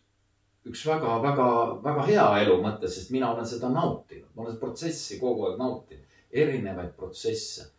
[0.65, 5.59] üks väga-väga-väga hea elu mõte, sest mina olen seda nautinud, ma olen protsessi kogu aeg
[5.61, 7.71] nautinud, erinevaid protsesse.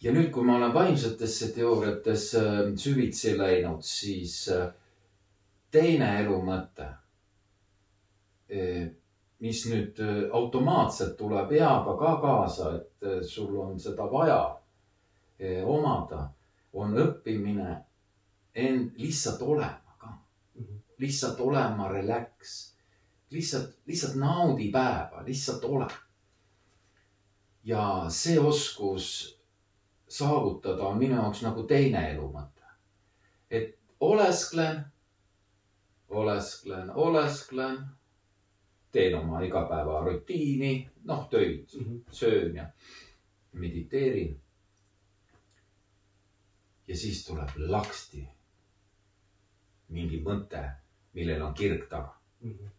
[0.00, 2.42] ja nüüd, kui ma olen vaimsetesse teooriatesse
[2.76, 4.44] süvitsi läinud, siis
[5.72, 6.88] teine elu mõte
[9.40, 9.98] mis nüüd
[10.32, 14.40] automaatselt tuleb eaga ka kaasa, et sul on seda vaja
[15.66, 16.28] omada,
[16.72, 17.76] on õppimine
[18.96, 19.85] lihtsalt olema.
[20.98, 22.56] Lihtsalt olema relax,
[23.30, 25.86] lihtsalt, lihtsalt naudi päeva, lihtsalt ole.
[27.64, 29.36] ja see oskus
[30.08, 32.62] saavutada on minu jaoks nagu teine elu mõte.
[33.50, 34.84] et olesklen,
[36.08, 37.78] olesklen, olesklen
[38.92, 42.12] teen oma igapäevarutiini, noh töid mm, -hmm.
[42.12, 42.70] söön ja
[43.52, 44.40] mediteerin.
[46.88, 48.28] ja siis tuleb laksti
[49.88, 50.70] mingi mõte,
[51.16, 52.52] millel on kirg taga mm.
[52.52, 52.70] -hmm.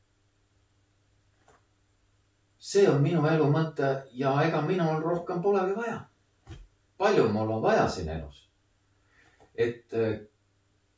[2.57, 5.99] see on minu elu mõte ja ega minul rohkem polegi vaja.
[6.97, 8.49] palju mul on vaja siin elus?
[9.55, 9.93] et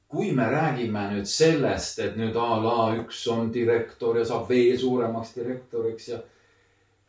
[0.10, 4.78] kui me räägime nüüd sellest, et nüüd a la üks on direktor ja saab veel
[4.82, 6.18] suuremaks direktoriks ja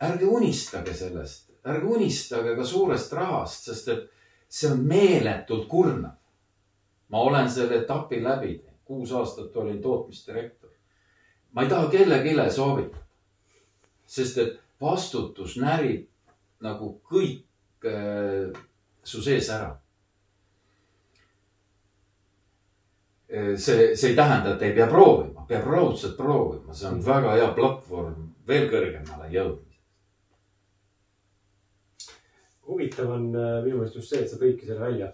[0.05, 4.03] ärge unistage sellest, ärge unistage ka suurest rahast, sest et
[4.51, 6.17] see on meeletult kurnav.
[7.09, 10.69] ma olen selle etapi läbi teinud, kuus aastat olin tootmisdirektor.
[11.51, 13.05] ma ei taha kellelegi soovitada,
[14.05, 16.07] sest et vastutus närib
[16.61, 18.51] nagu kõik äh,
[19.03, 19.71] su sees ära
[23.55, 27.51] see, see ei tähenda, et ei pea proovima, peab raudselt proovima, see on väga hea
[27.55, 29.69] platvorm veel kõrgemale jõudmiseks.
[32.67, 35.07] huvitav on äh, minu meelest just see, et sa tõidki selle välja.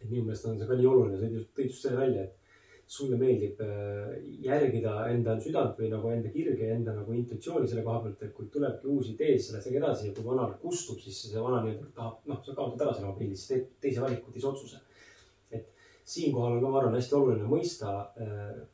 [0.00, 2.43] et minu meelest on see ka nii oluline, sa tõid just selle välja, et
[2.94, 4.14] sulle meeldib äh,
[4.44, 8.48] järgida enda südant või nagu enda kirge enda nagu intuitsiooni selle koha pealt, et kui
[8.54, 11.90] tulebki uus idee, siis lähed sellega edasi ja kui vana kustub, siis see vana nii-öelda
[11.96, 14.82] tahab, noh, sa kaotad ära selle mobiili, siis teed teise valiku, teise otsuse.
[16.04, 17.92] Siinkohal on ka, ma arvan, hästi oluline mõista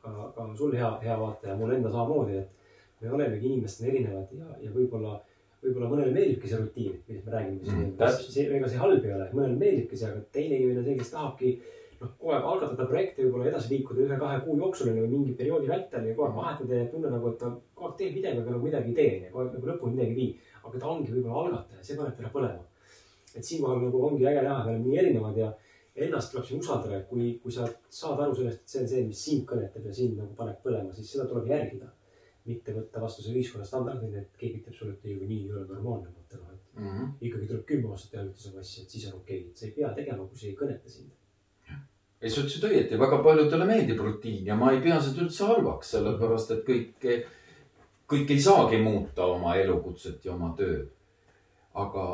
[0.02, 4.48] ka, ka sul hea, hea vaataja, mul endal samamoodi, et me olemegi inimestena erinevad ja,
[4.64, 5.12] ja võib-olla,
[5.62, 7.84] võib-olla mõnele meeldibki see rutiin, millest me räägime siin.
[7.94, 11.14] Mm, ega see halb ei ole, mõnele meeldibki see, aga teine inimene on see, kes
[11.14, 11.54] tahabki
[12.00, 16.08] noh, kogu aeg algatada projekte, võib-olla edasi liikuda ühe-kahe kuu jooksul või mingi perioodi vältel
[16.08, 18.68] ja kogu aeg vahetada ja tunne nagu, et ta kogu aeg teeb midagi, aga nagu
[18.68, 20.30] midagi ei tee kogu aeg nagu lõpuni midagi ei vii.
[20.64, 22.64] aga ta ongi võib-olla algataja, see paneb teda põlema.
[23.36, 25.52] et siinkohal nagu ongi äge näha, me oleme nii erinevad ja
[25.94, 29.24] ennast tuleb siin usaldada, kui, kui sa saad aru sellest, et see on see, mis
[29.28, 31.96] sind kõnetab ja sind nagu paneb põlema, siis seda tuleb järgida.
[32.50, 35.66] mitte võtta vastu see ühiskonna standardina, et keegi ütleb sulle, et ei, nii ei ole
[35.68, 36.86] normaalne mõte, noh, et mm.
[36.86, 37.10] -hmm.
[37.28, 39.66] ikkagi tuleb kümme aastat teha ühte sama asja, et siis on okei okay., et sa
[39.66, 41.12] ei pea tegema, kui see ei kõneta sind.
[42.20, 45.94] ei, sa ütlesid õieti, väga paljudele meeldib rutiin ja ma ei pea seda üldse halvaks,
[45.94, 47.06] sellepärast et kõik,
[48.10, 50.90] kõik ei saagi muuta oma elukutset ja oma tööd.
[51.74, 52.04] aga,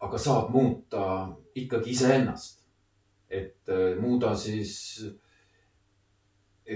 [0.00, 2.62] aga saab muuta ikkagi iseennast.
[3.28, 5.10] et äh, muuda siis,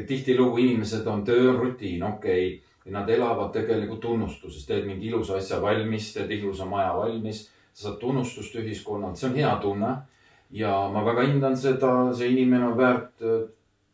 [0.07, 5.37] tihtilugu inimesed on, töö on rutiin, okei okay., nad elavad tegelikult tunnustuses, teed mingi ilusa
[5.37, 9.93] asja valmis, teed ilusa maja valmis, sa saad tunnustust ühiskonnalt, see on hea tunne
[10.51, 13.45] ja ma väga hindan seda, see inimene on väärt äh,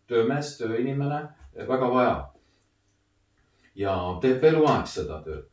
[0.08, 1.20] töömees, tööinimene,
[1.68, 2.16] väga vaja.
[3.76, 5.48] ja teeb eluaeg seda tööd.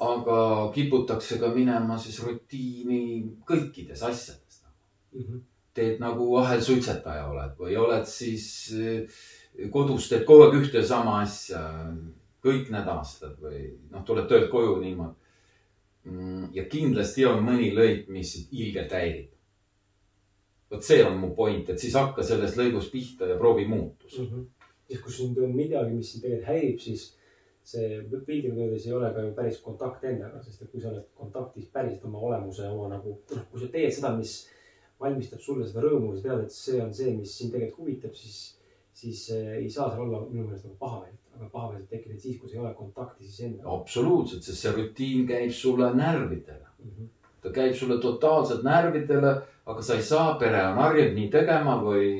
[0.00, 0.38] aga
[0.74, 3.02] kiputakse ka minema siis rutiini
[3.46, 4.64] kõikides asjades.
[5.12, 5.40] Mm -hmm.
[5.74, 9.06] teed nagu ahelsuitsetaja oled või oled siis äh,
[9.70, 11.60] kodus teed kogu aeg ühte ja sama asja
[12.44, 15.16] kõik need aastad või noh, tuled töölt koju niimoodi.
[16.54, 19.28] Ja kindlasti on mõni lõik, mis sind ilgelt häirib.
[20.70, 24.18] vot see on mu point, et siis hakka selles lõigus pihta ja proovi muutus.
[24.18, 24.26] mm.
[24.26, 24.44] -hmm.
[24.88, 27.16] siis kui sind on midagi, mis sind tegelikult häirib, siis
[27.62, 31.04] see piltlikult öeldes ei ole ka ju päris kontakt endaga, sest et kui sa oled
[31.14, 34.48] kontaktis päriselt oma olemuse, oma nagu, noh, kui sa teed seda, mis
[35.00, 38.38] valmistab sulle seda rõõmu, sa tead, et see on see, mis sind tegelikult huvitab, siis,
[39.02, 42.48] siis äh, ei saa seal olla minu meelest nagu pahameelt, aga pahameelt tekib siis, kui
[42.48, 46.66] sa ei ole kontaktis iseendaga absoluutselt, sest see rutiin käib sulle närvidele.
[46.78, 46.90] mm.
[46.90, 47.08] -hmm.
[47.40, 49.34] ta käib sulle totaalselt närvidele,
[49.66, 52.10] aga sa ei saa, pere on harjunud nii tegema või,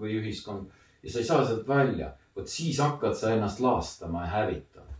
[0.00, 0.70] või ühiskond
[1.02, 2.12] ja sa ei saa sealt välja.
[2.36, 4.94] vot siis hakkad sa ennast laastama ja hävitama.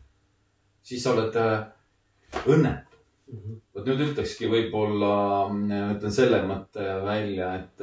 [0.83, 1.67] siis sa oled äh,
[2.47, 2.97] õnnetu.
[3.33, 3.61] Mm -hmm.
[3.75, 5.47] vot nüüd ütlekski võib-olla,
[5.95, 7.83] ütlen selle mõtte välja, et,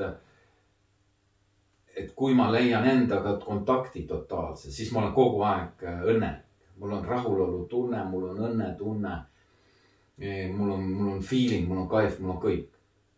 [1.97, 6.43] et kui ma leian endaga kontakti totaalse, siis ma olen kogu aeg äh, õnnelik.
[6.77, 9.15] mul on rahulolutunne, mul on õnnetunne.
[10.53, 12.69] mul on, mul on feeling, mul on kaif, mul on kõik.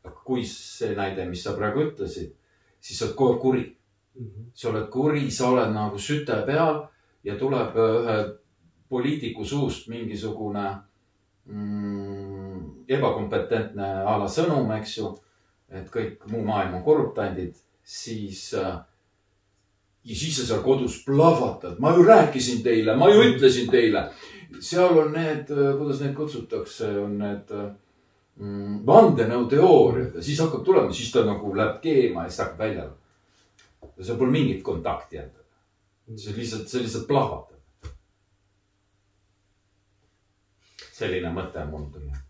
[0.03, 2.31] aga kui see näide, mis sa praegu ütlesid,
[2.79, 3.65] siis sa oled kogu aeg kuri.
[4.19, 4.45] Mm -hmm.
[4.53, 6.87] sa oled kuri, sa oled nagu süte peal
[7.23, 8.17] ja tuleb ühe
[8.89, 10.77] poliitiku suust mingisugune
[11.45, 15.15] mm, ebakompetentne a la sõnum, eks ju.
[15.69, 17.53] et kõik muu maailm on korruptandid,
[17.89, 18.77] siis äh,.
[20.03, 24.09] ja siis sa seal kodus plahvatad, ma ju rääkisin teile, ma ju ütlesin teile.
[24.59, 27.65] seal on need, kuidas neid kutsutakse, on need äh,
[28.37, 32.63] mm, vandenõuteooriad ja siis hakkab tulema, siis ta nagu läheb keema ja siis ta hakkab
[32.65, 32.87] välja.
[33.97, 35.45] ja seal pole mingit kontakti endaga.
[36.15, 37.57] see lihtsalt, see lihtsalt plahvatab.
[40.99, 42.28] selline mõte mul tuli.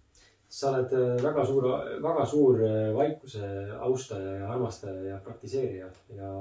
[0.49, 1.67] Sa oled äh, väga suur,
[2.01, 3.45] väga suur äh, vaikuse
[3.85, 6.31] austaja ja armastaja ja praktiseerija ja,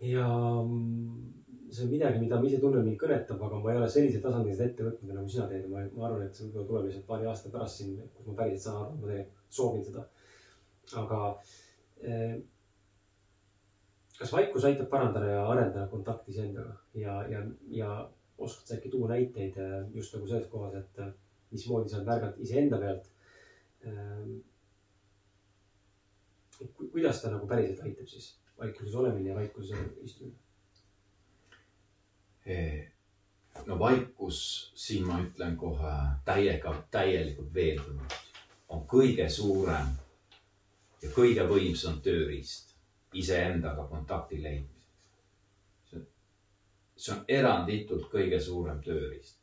[0.00, 0.28] ja
[0.62, 1.18] mm,
[1.68, 4.56] see on midagi, mida ma ise tunnen, mind kõnetab, aga ma ei ole sellisel tasandil
[4.56, 7.28] seda ette võtnud nagu sina teed ma, ma arvan, et see võib-olla tuleb lihtsalt paari
[7.28, 10.06] aasta pärast siin, kus ma päriselt saan aru, et ma tegelikult soovin seda.
[11.02, 11.20] aga
[12.08, 12.34] eh,
[14.18, 17.92] kas vaikus aitab parandada ja arendada kontakti iseendaga ja, ja, ja
[18.38, 19.60] oskad sa äkki tuua näiteid
[19.92, 21.04] just nagu selles kohas, et
[21.52, 23.10] mismoodi sa oled märganud iseenda pealt
[23.86, 24.38] ähm,.
[26.92, 30.38] kuidas ta nagu päriselt aitab siis vaikuses olemine ja vaikuses istumine?
[33.66, 35.94] no vaikus, siin ma ütlen kohe
[36.24, 38.14] täiega, täielikult veendunud,
[38.68, 39.92] on kõige suurem
[41.02, 42.72] ja kõige võimsam tööriist
[43.12, 44.80] iseendaga kontakti leidmiseks.
[46.96, 49.41] see on eranditult kõige suurem tööriist.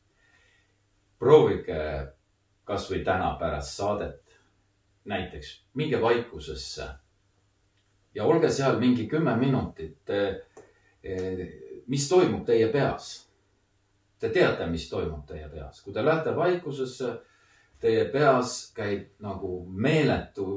[1.20, 1.82] Proovige
[2.64, 4.38] kasvõi täna pärast saadet
[5.10, 6.88] näiteks minge vaikusesse
[8.16, 10.12] ja olge seal mingi kümme minutit
[11.88, 13.10] mis toimub teie peas?
[14.20, 17.14] Te teate, mis toimub teie peas, kui te lähete vaikusesse,
[17.80, 20.48] teie peas käib nagu meeletu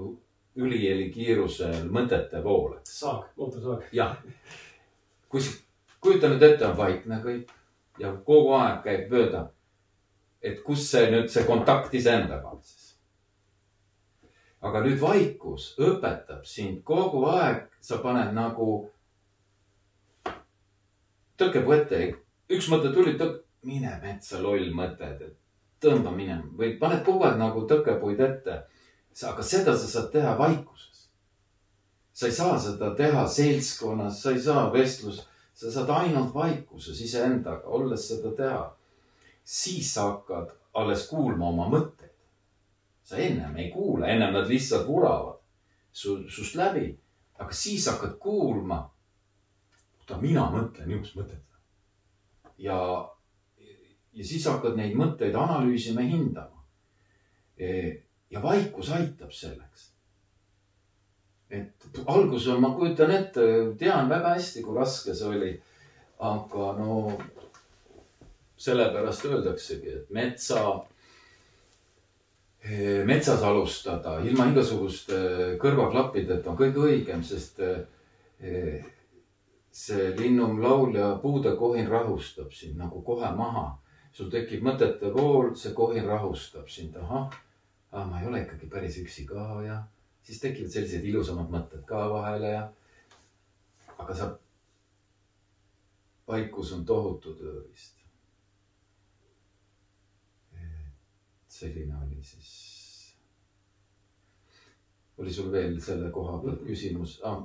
[0.58, 2.74] üliheli kiirusel mõtete vool.
[2.84, 3.86] saag, mootorsaag.
[3.92, 4.16] jah,
[5.28, 5.40] kui,
[6.00, 7.54] kujuta nüüd ette, on vaikne kõik
[8.02, 9.46] ja kogu aeg käib mööda.
[10.42, 12.96] Et kus see nüüd see kontakt iseendaga on siis.
[14.60, 18.68] aga nüüd vaikus õpetab sind kogu aeg, sa paned nagu
[21.38, 22.02] tõkkepuu ette,
[22.52, 23.16] üks mõte tuli,
[23.66, 25.38] mine metsa, loll mõte, et
[25.82, 28.62] tõmba minema või paned kogu aeg nagu tõkepuid ette.
[29.28, 31.08] aga seda sa saad teha vaikuses.
[32.12, 37.66] sa ei saa seda teha seltskonnas, sa ei saa vestlus, sa saad ainult vaikuses iseendaga,
[37.66, 38.62] olles seda teha.
[39.44, 42.10] Siis sa hakkad alles kuulma oma mõtteid.
[43.02, 45.40] sa ennem ei kuula, ennem nad lihtsalt vuravad
[45.92, 46.98] su, sust läbi.
[47.38, 48.90] aga siis hakkad kuulma.
[49.98, 51.44] oota, mina mõtlen niisugust mõtet.
[52.58, 52.78] ja,
[54.12, 56.64] ja siis hakkad neid mõtteid analüüsima, hindama.
[58.30, 59.92] ja vaikus aitab selleks.
[61.50, 63.42] et algus on, ma kujutan ette,
[63.78, 65.52] tean väga hästi, kui raske see oli.
[66.18, 67.18] aga no
[68.62, 70.62] sellepärast öeldaksegi, et metsa,
[73.08, 75.18] metsas alustada ilma igasuguste
[75.62, 78.84] kõrvaklappideta on kõige õigem, sest eh,
[79.72, 83.78] see linnum laul ja puude kohin rahustab sind nagu kohe maha.
[84.12, 87.32] sul tekib mõtete vool, see kohin rahustab sind, ahah,
[87.92, 89.78] ah, ma ei ole ikkagi päris üksi ka ja
[90.22, 92.66] siis tekivad sellised ilusamad mõtted ka vahele ja.
[93.96, 94.28] aga sa,
[96.28, 98.01] vaikus on tohutu tööriist.
[101.52, 102.52] Selline oli siis.
[105.18, 107.42] oli sul veel selle koha pealt küsimus ah.?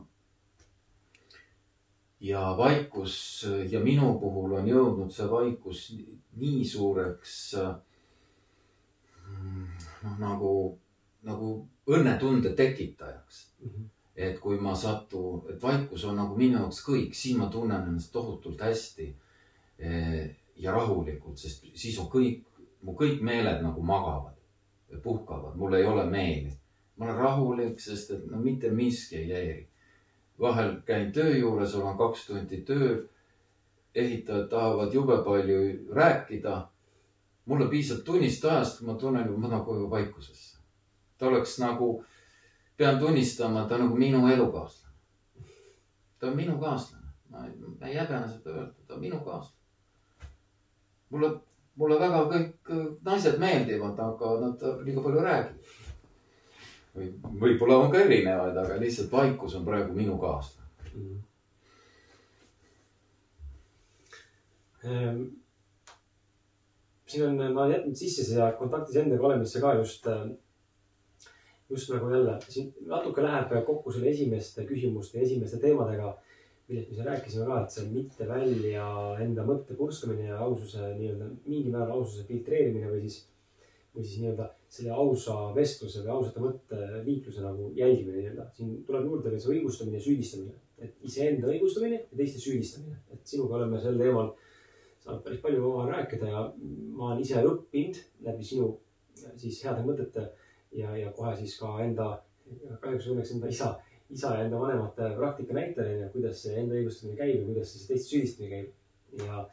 [2.19, 5.83] ja vaikus ja minu puhul on jõudnud see vaikus
[6.41, 7.35] nii suureks
[10.03, 10.53] noh, nagu,
[11.27, 11.51] nagu
[11.87, 13.43] õnnetunde tekitajaks.
[14.17, 18.09] et kui ma satun, et vaikus on nagu minu jaoks kõik, siis ma tunnen ennast
[18.11, 19.11] tohutult hästi
[19.77, 22.41] eh, ja rahulikult, sest siis on kõik,
[22.87, 24.35] mu kõik meeled nagu magavad,
[25.03, 26.53] puhkavad, mul ei ole meeli.
[26.97, 29.67] ma olen rahulik, sest et no mitte miski ei häiri.
[30.39, 33.03] vahel käin töö juures, olen kaks tundi tööl.
[33.95, 35.57] ehitajad tahavad jube palju
[35.95, 36.67] rääkida.
[37.45, 40.57] mulle piisab tunnist ajast, ma tunnen, ma tahan koju vaikusesse.
[41.17, 42.05] ta oleks nagu,
[42.77, 44.93] pean tunnistama, ta nagu minu elukaaslane.
[46.19, 49.63] ta on minu kaaslane, ma ei häbene seda öelda, ta on minu kaaslane.
[51.09, 51.39] mulle,
[51.77, 52.71] mulle väga kõik
[53.05, 55.75] naised meeldivad, aga nad liiga palju räägivad.
[56.97, 57.09] või
[57.41, 60.65] võib-olla on ka erinevaid, aga lihtsalt vaikus on praegu minu kaaslane.
[64.87, 65.21] Ehm,
[67.07, 70.07] siin on, ma olen jätnud sisse siia kontaktis endaga olemisse ka just,
[71.69, 76.13] just nagu jälle siin natuke läheb kokku selle esimeste küsimuste esimeste teemadega,
[76.67, 78.85] millest me siin rääkisime ka, et see mitte välja
[79.23, 83.21] enda mõtte purskamine ja aususe nii-öelda mingil määral aususe filtreerimine või siis,
[83.95, 88.49] või siis nii-öelda selle ausa vestluse või ausate mõtteliikluse nagu jälgimine nii-öelda.
[88.57, 93.23] siin tuleb juurde veel see õigustamine ja süüdistamine, et iseenda õigustamine ja teiste süüdistamine, et
[93.23, 94.33] sinuga oleme sel teemal
[95.05, 96.43] saanud päris palju omavahel rääkida ja
[96.99, 98.73] ma olen ise õppinud läbi sinu
[99.39, 100.27] siis heade mõtete
[100.75, 102.09] ja, ja kohe siis ka enda,
[102.81, 103.75] kahjuks õnneks enda isa,
[104.13, 108.11] isa ja enda vanemate praktika näitajana, kuidas see enda õigustamine käib ja kuidas siis teiste
[108.13, 109.23] süüdistamine käib.
[109.23, 109.47] ja,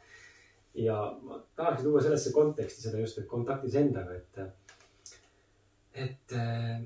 [0.87, 5.17] ja ma tahaksin tuua sellesse konteksti seda just, et kontaktis endaga, et,
[6.05, 6.77] et äh,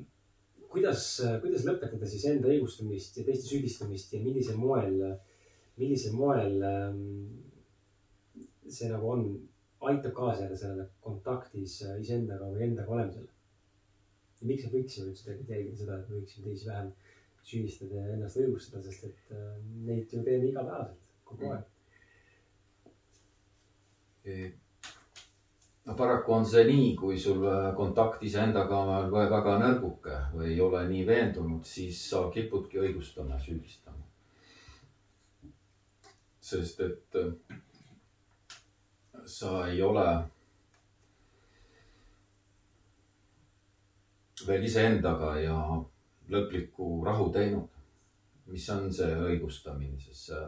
[0.70, 1.06] kuidas,
[1.44, 4.98] kuidas lõpetada siis enda õigustamist ja teiste süüdistamist ja millisel moel,
[5.80, 7.04] millisel moel ähm,
[8.70, 9.26] see nagu on,
[9.90, 13.30] aitab kaasa sellele kontaktis iseendaga või endaga olemisele.
[14.40, 16.92] ja miks me võiksime üldse tegelikult jälgida seda, et me võiksime teisi vähem
[17.50, 19.52] süüdistada ja ennast õigustada, sest et äh,
[19.86, 21.66] neid ju teeme igapäevaselt, kogu aeg.
[25.86, 30.52] no paraku on see nii, kui sul äh, kontakt iseendaga on väga väga nõrguke või
[30.54, 34.06] ei ole nii veendunud, siis sa kipudki õigustama, süüdistama.
[36.50, 37.58] sest et äh,
[39.26, 40.06] sa ei ole
[44.48, 45.58] veel iseendaga ja
[46.30, 47.68] lõplikku rahu teinud.
[48.50, 50.40] mis on see õigustamine, sest sa,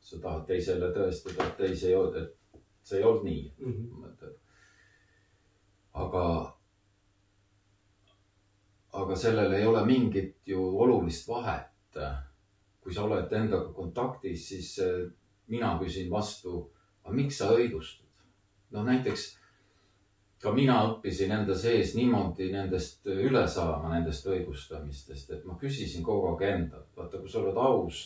[0.00, 3.42] sa tahad teisele tõestada, et ei, see ei olnud, et see ei olnud nii
[4.00, 4.38] mõtled.
[5.92, 6.24] aga,
[9.02, 12.00] aga sellel ei ole mingit ju olulist vahet.
[12.80, 15.10] kui sa oled endaga kontaktis, siis eh,
[15.52, 16.70] mina küsin vastu,
[17.04, 18.06] aga miks sa õigustad?
[18.70, 19.37] no näiteks
[20.42, 26.28] ka mina õppisin enda sees niimoodi nendest üle saama, nendest õigustamistest, et ma küsisin kogu
[26.32, 28.04] aeg endalt, vaata, kui sa oled aus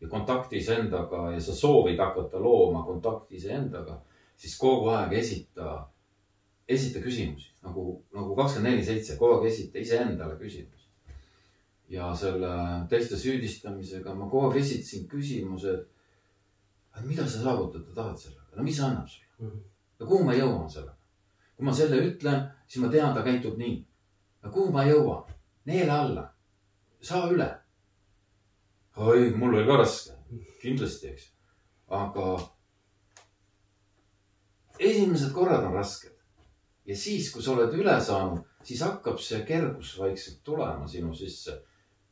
[0.00, 3.98] ja kontaktis endaga ja sa soovid hakata looma kontakti iseendaga,
[4.36, 5.80] siis kogu aeg esita,
[6.68, 10.82] esita küsimusi nagu, nagu kakskümmend neli seitse, kogu aeg esita iseendale küsimusi.
[11.88, 12.48] ja selle
[12.88, 15.74] teiste süüdistamisega ma kogu aeg esitasin küsimuse,
[16.96, 19.58] et mida sa saavutada tahad sellega, no mis annab sulle Mhm.
[20.00, 20.94] ja kuhu ma jõuan sellega?
[21.56, 23.76] Kui ma selle ütlen, siis ma tean, ta käitub nii.
[24.42, 25.30] ja kuhu ma jõuan?
[25.64, 26.24] neela alla,
[27.00, 27.48] saa üle.
[28.96, 30.18] oi, mul oli ka raske,
[30.62, 31.30] kindlasti, eks.
[31.88, 32.34] aga
[34.78, 36.14] esimesed korrad on rasked
[36.84, 41.60] ja siis, kui sa oled üle saanud, siis hakkab see kergus vaikselt tulema sinu sisse.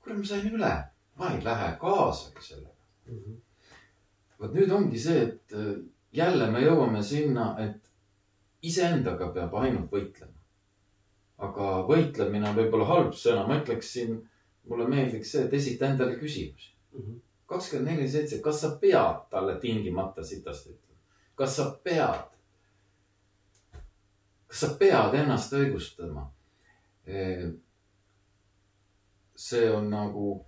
[0.01, 0.73] kuule, ma sain üle,
[1.19, 2.77] ma ei lähe kaasagi sellega.
[3.07, 3.41] Mhm.
[4.41, 5.75] vot nüüd ongi see, et äh,
[6.13, 7.92] jälle me jõuame sinna, et
[8.63, 10.39] iseendaga peab ainult võitlema.
[11.43, 14.21] aga võitlemine on võib-olla halb sõna, ma ütleksin,
[14.71, 16.71] mulle meeldiks see, et esita endale küsimusi.
[16.93, 17.17] Mhm.
[17.47, 21.01] kakskümmend neli seitse, kas sa pead talle tingimata sitast ütlema?
[21.35, 22.31] kas sa pead?
[24.47, 26.29] kas sa pead ennast õigustama?
[29.37, 30.47] see on nagu.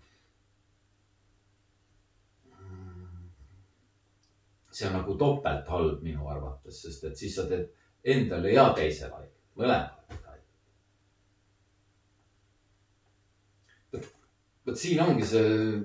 [4.71, 7.69] see on nagu topelt halb minu arvates, sest et siis sa teed
[8.05, 10.45] endale ja teisele haiget, mõlemale haiget.
[14.67, 15.81] vot siin ongi see,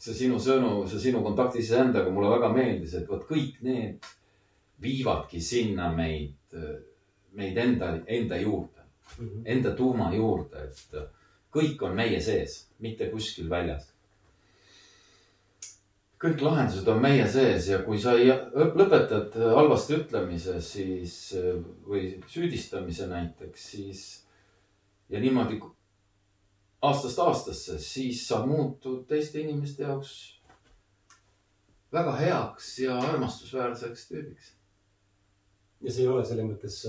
[0.00, 4.06] see sinu sõnum, see sinu kontakt iseendaga mulle väga meeldis, et vot kõik need
[4.80, 6.56] viivadki sinna meid,
[7.36, 8.82] meid enda, enda juurde,
[9.18, 9.42] Mhm.
[9.44, 10.96] enda tuuma juurde, et
[11.52, 13.92] kõik on meie sees, mitte kuskil väljas.
[16.22, 21.16] Kõik lahendused on meie sees ja kui sa ei lõpetad halvasti ütlemise, siis
[21.86, 24.04] või süüdistamise näiteks, siis
[25.12, 25.60] ja niimoodi
[26.86, 30.16] aastast aastasse, siis sa muutud teiste inimeste jaoks
[31.92, 34.52] väga heaks ja armastusväärseks tüübiks.
[35.80, 36.80] ja see ei ole selles mõttes,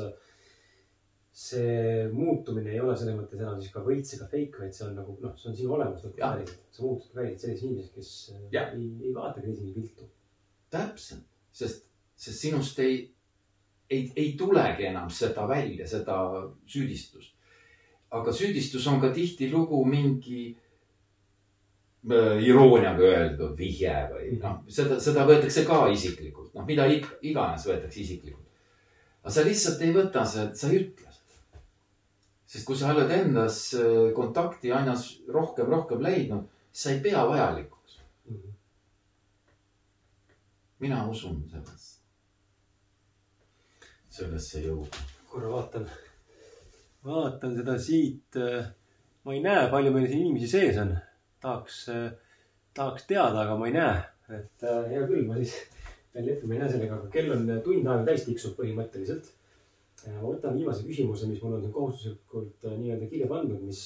[1.37, 4.95] see muutumine ei ole selles mõttes enam siis ka võlts ega fake, vaid see on
[4.97, 6.33] nagu noh, see on sinu olemus nagu Jah.
[6.33, 6.63] päriselt.
[6.73, 8.71] sa muutud päriselt selliseks inimeseks, kes äh, Jah.
[8.73, 10.07] ei, ei vaata teisi viltu.
[10.73, 11.85] täpselt, sest,
[12.17, 12.95] sest sinust ei,
[13.89, 16.17] ei, ei tulegi enam seda välja, seda
[16.65, 17.35] süüdistust.
[18.17, 20.41] aga süüdistus on ka tihtilugu mingi
[22.11, 27.69] äh, irooniaga öeldud vihje või noh, seda, seda võetakse ka isiklikult, noh, mida ig- iganes
[27.69, 28.49] võetakse isiklikult.
[29.21, 31.06] aga sa lihtsalt ei võta seda, sa ei ütle.
[32.47, 34.93] Sest kui sa oled endas äh, kontakti aina
[35.33, 37.75] rohkem, rohkem leidnud, siis sa ei pea vajalikuks
[38.27, 38.49] Mhm.
[40.79, 41.99] mina usun sellesse,
[44.09, 45.05] sellesse jõudu.
[45.31, 45.87] korra vaatan,
[47.05, 48.35] vaatan seda siit.
[49.23, 50.97] ma ei näe, palju meil siin inimesi sees on.
[51.41, 51.85] tahaks,
[52.73, 54.03] tahaks teada, aga ma ei näe,
[54.39, 55.55] et äh, hea küll, ma siis
[56.13, 59.31] pean leppima, ei näe sellega, aga kell on tund aega täis tiksub põhimõtteliselt.
[60.15, 63.83] Ma võtan viimase küsimuse, mis mul on kohustuslikult äh, nii-öelda kirja pandud, mis,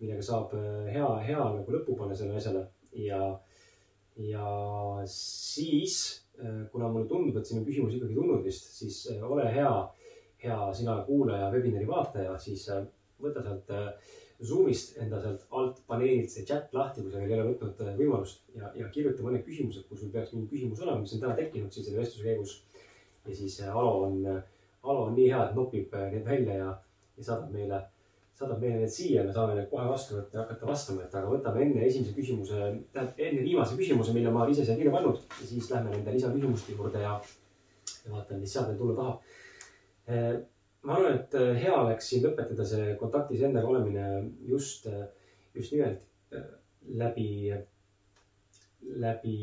[0.00, 2.66] millega saab äh, hea, hea nagu lõpu panna sellele asjale
[3.06, 3.20] ja,
[4.20, 4.48] ja
[5.10, 5.98] siis,
[6.72, 9.74] kuna mulle tundub, et siin on küsimus ikkagi tulnud vist, siis äh, ole hea
[10.44, 12.84] hea sina kuulaja, webinari vaataja, siis äh,
[13.22, 13.88] võta sealt äh,
[14.44, 17.94] Zoom'ist enda sealt alt paneelilt see chat lahti, kui sa veel ei ole võtnud äh,
[17.98, 21.36] võimalust ja, ja kirjuta mõned küsimused, kui sul peaks mingi küsimus olema, mis on täna
[21.38, 22.58] tekkinud siin selle vestluse käigus.
[23.24, 24.20] ja siis äh, Alo on,
[24.84, 26.70] Alo on nii hea, et nopib äh, need välja ja,
[27.16, 27.78] ja saadab meile,
[28.36, 31.30] saadab meile need siia, me saame need kohe vastu võtta ja hakata vastama, et aga
[31.30, 32.58] võtame enne esimese küsimuse,
[32.92, 36.16] tähendab enne viimase küsimuse, mille ma olen ise siia kirja pannud ja siis lähme nende
[36.16, 37.14] lisaküsimuste juurde ja,
[38.04, 39.38] ja vaatame, mis sealt veel tulla tahab.
[40.04, 40.32] Eh,
[40.84, 44.08] ma arvan, et eh, hea oleks siin lõpetada see kontaktis endaga olemine
[44.50, 44.90] just,
[45.56, 46.04] just nimelt
[47.00, 47.54] läbi,
[49.00, 49.38] läbi,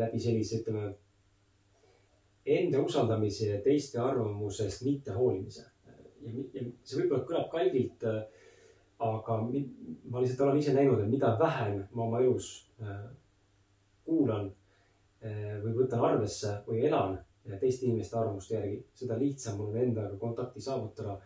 [0.00, 0.88] läbi sellise, ütleme,
[2.50, 5.66] enda usaldamise ja teiste arvamusest mitte hoolimise.
[6.20, 6.32] ja,
[6.84, 8.04] see võib-olla kõlab kalgilt,
[9.00, 9.62] aga mi,
[10.10, 12.50] ma lihtsalt olen ise näinud, et mida vähem ma oma elus
[12.82, 13.06] eh,
[14.04, 14.50] kuulan
[15.22, 17.16] eh, või võtan arvesse või elan
[17.60, 21.16] teiste inimeste arvamuste järgi, seda lihtsam mul on endaga kontakti saavutada,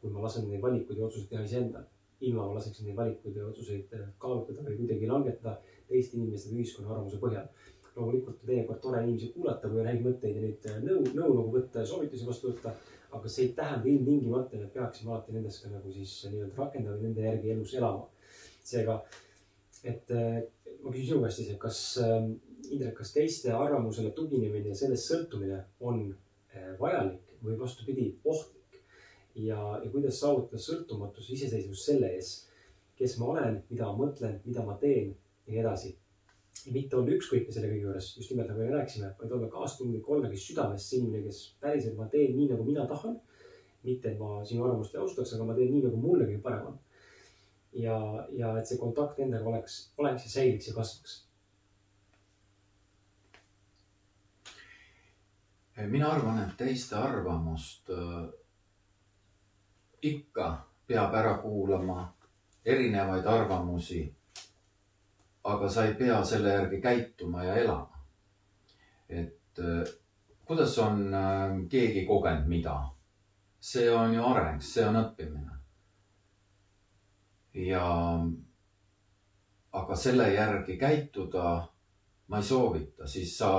[0.00, 1.90] kui ma lasen neid valikuid ja otsuseid teha iseendal.
[2.24, 5.58] ilma ma laseksin neid valikuid ja otsuseid äh, kaalutleda või kuidagi langetada
[5.88, 7.48] teiste inimeste või ühiskonna arvamuse põhjal.
[7.96, 11.52] Loomulikult teinekord tore inimesi kuulata või on häid mõtteid ja neid äh, nõu, nõu nagu
[11.54, 12.74] võtta ja soovitusi vastu võtta.
[13.14, 16.96] aga see ei tähenda ilmtingimata, et me peaksime alati nendest ka nagu siis nii-öelda rakendama,
[16.98, 18.08] nende järgi elus elama.
[18.64, 18.96] seega,
[19.84, 20.40] et äh,
[20.82, 22.18] ma küsin sinu käest siis, et kas äh,
[22.64, 25.98] Indrek, kas teiste arvamusele tuginemine ja sellest sõltumine on
[26.80, 28.78] vajalik või vastupidi, ohtlik?
[29.34, 32.30] ja, ja kuidas saavutada sõltumatus, iseseisvus selle ees,
[32.98, 35.12] kes ma olen, mida ma mõtlen, mida ma teen
[35.46, 35.94] ja nii edasi.
[36.72, 40.30] Mitte olla ükskõikne selle kõige juures, just nimelt nagu me rääkisime, vaid olla kaastundlik, olla
[40.30, 43.20] kes südamest see inimene, kes päriselt ma teen nii, nagu mina tahan.
[43.84, 46.70] mitte, et ma sinu arvamust ei austaks, aga ma teen nii, nagu mulle kõige parem
[46.70, 46.78] on.
[47.76, 47.98] ja,
[48.32, 51.24] ja et see kontakt endaga oleks, oleks ja säiliks ja kasvaks
[55.76, 58.26] mina arvan, et teiste arvamust äh,
[60.02, 60.50] ikka
[60.86, 62.12] peab ära kuulama,
[62.64, 64.04] erinevaid arvamusi.
[65.44, 68.04] Aga sa ei pea selle järgi käituma ja elama.
[69.08, 69.84] et äh,
[70.44, 72.78] kuidas on äh, keegi kogenud mida?
[73.60, 75.58] see on ju areng, see on õppimine.
[77.54, 77.86] ja
[79.72, 81.68] aga selle järgi käituda
[82.28, 83.50] ma ei soovita, siis sa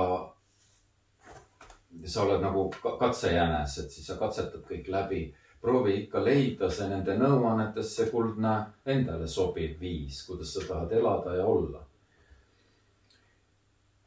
[2.04, 2.66] sa oled nagu
[2.98, 5.20] katsejänes, et siis sa katsetad kõik läbi.
[5.60, 8.54] Proovi ikka leida see nende nõuannetes see kuldne
[8.86, 11.82] endale sobiv viis, kuidas sa tahad elada ja olla.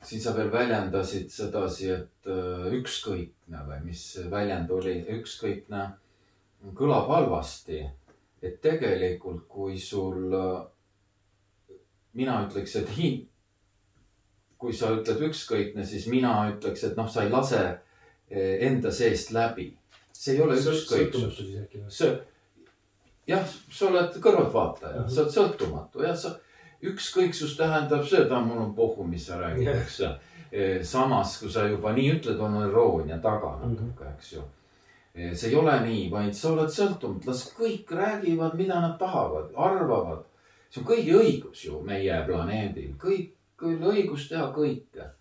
[0.03, 5.81] siin sa veel väljendasid sedasi, et äh, ükskõikne või mis väljend oli, ükskõikne
[6.75, 7.85] kõlab halvasti.
[8.41, 11.75] et tegelikult, kui sul, äh,
[12.13, 13.27] mina ütleks, et hin-,
[14.59, 19.31] kui sa ütled ükskõikne, siis mina ütleks, et noh, sa ei lase eh, enda seest
[19.31, 19.71] läbi.
[20.20, 21.39] See ei ole ükskõiksus.
[21.95, 22.11] see,
[23.30, 26.34] jah, sa oled kõrvaltvaataja, sa oled sõltumatu, jah, sa,
[26.89, 30.11] ükskõiksus tähendab seda, mul on pohhu, mis sa räägid, eks ju.
[30.49, 34.45] Eh, samas, kui sa juba nii ütled, on iroonia taga natuke, eks ju.
[35.13, 39.53] Eh, see ei ole nii, vaid sa oled sõltumatu, las kõik räägivad, mida nad tahavad,
[39.55, 40.26] arvavad.
[40.70, 45.11] see on kõigi õigus ju meie planeedil, kõik küll õigus teha kõike.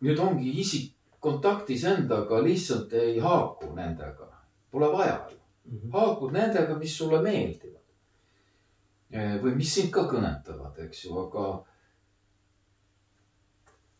[0.00, 0.95] nüüd ongi isik
[1.26, 4.28] kontaktis endaga, lihtsalt ei haaku nendega,
[4.70, 5.92] pole vaja mm -hmm..
[5.92, 7.72] haakud nendega, mis sulle meeldivad.
[9.42, 11.44] või mis sind ka kõnetavad, eks ju, aga.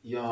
[0.05, 0.31] ja,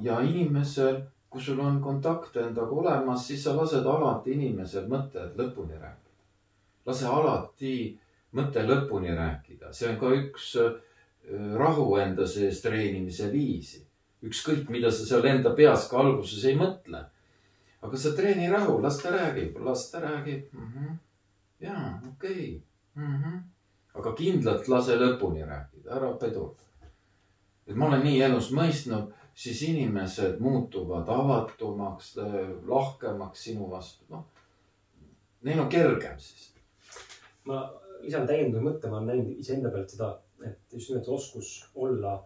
[0.00, 5.78] ja inimesel, kui sul on kontakt endaga olemas, siis sa lased alati inimesel mõtted lõpuni
[5.80, 6.22] rääkida.
[6.86, 8.00] lase alati
[8.32, 10.54] mõte lõpuni rääkida, see on ka üks
[11.58, 13.81] rahu enda sees treenimise viisi.
[14.22, 17.04] Ükskõik, mida sa seal enda peas ka alguses ei mõtle.
[17.82, 20.68] aga sa treeni rahu, las ta räägib, las ta räägib mm.
[20.72, 20.98] -hmm.
[21.60, 22.60] ja okei okay.
[22.94, 23.22] mm.
[23.22, 23.40] -hmm.
[23.94, 26.62] aga kindlalt lase lõpuni rääkida, ära pidurda.
[27.66, 32.16] et ma olen nii elus mõistnud, siis inimesed muutuvad avatumaks,
[32.66, 34.24] lahkemaks sinu vastu, noh.
[35.42, 36.54] Neil on kergem siis.
[37.44, 42.16] ma lisan täiendava mõtte, ma olen näinud iseenda pealt seda et just nimelt oskus olla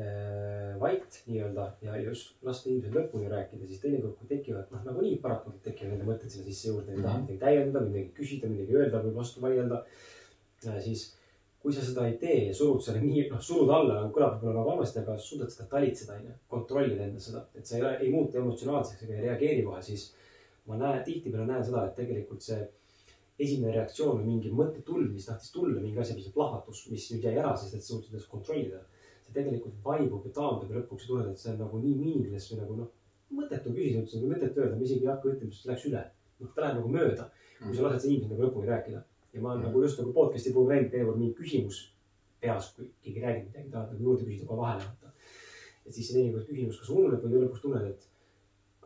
[0.00, 5.18] äh, vait nii-öelda ja just lasta inimesel lõpuni rääkida, siis teinekord, kui tekivad, noh, nagunii
[5.22, 9.02] paratamatult tekivad nende mõtted sinna sisse juurde, nad tahavad midagi täiendada, midagi küsida, midagi öelda
[9.04, 10.80] või vastu vaielda äh,.
[10.84, 11.08] siis
[11.66, 14.70] kui sa seda ei tee ja surud selle nii, noh, surud alla, kõlab võib-olla nagu
[14.70, 16.34] halvasti, aga suudad seda talitseda, onju.
[16.52, 20.12] kontrollida enda seda, et sa ei, ei muutu emotsionaalseks ega ei reageeri kohe, siis
[20.70, 22.60] ma näen, tihtipeale näen seda, et tegelikult see
[23.42, 27.34] esimene reaktsioon või mingi mõttetulv, mis tahtis tulla, mingi asi, mis plahvatus, mis nüüd jäi
[27.34, 28.80] ära, sest et sa suutsid ennast kontrollida.
[29.26, 32.48] See tegelikult vaibub ja taandub ja lõpuks sa tunned, et see on nagu nii miinides
[32.52, 32.92] või nagu noh,
[33.38, 36.02] mõttetu küsida, nagu mõttetu öelda, ma isegi ei hakka ütlema, sest läks üle.
[36.40, 39.04] noh, ta läheb nagu mööda, kui sa lased see inimesel nagu lõpuni rääkida.
[39.32, 39.68] ja ma olen mm.
[39.70, 41.80] nagu just nagu podcast'i puhul näinud teinekord mingi küsimus
[42.40, 45.14] peas, kui keegi räägib midagi, tahad nagu juurde küsida, kohe vahele võtta.
[45.86, 48.08] et siis see teinekord küsimus, kas ununeb või lõpuks tunned, et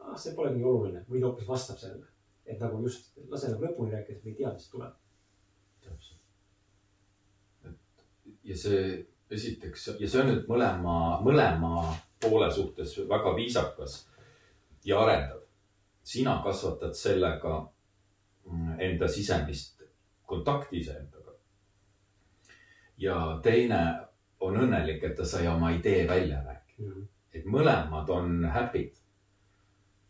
[0.01, 2.11] ah, see polegi nii oluline või ta hoopis vastab sellele
[2.51, 4.97] et nagu just lase nagu lõpuni rääkida, sest me ei tea, mis tuleb.
[5.85, 6.19] täpselt.
[7.69, 8.05] et
[8.51, 8.81] ja see
[9.33, 11.85] esiteks ja see on nüüd mõlema, mõlema
[12.21, 14.07] poole suhtes väga viisakas
[14.85, 15.41] ja arendav.
[16.03, 17.69] sina kasvatad sellega
[18.79, 19.83] enda sisemist
[20.27, 21.33] kontakti iseendaga.
[22.99, 24.01] ja teine
[24.41, 27.07] on õnnelik, et ta sai oma idee välja rääkida mm.
[27.35, 29.01] et mõlemad on happy'd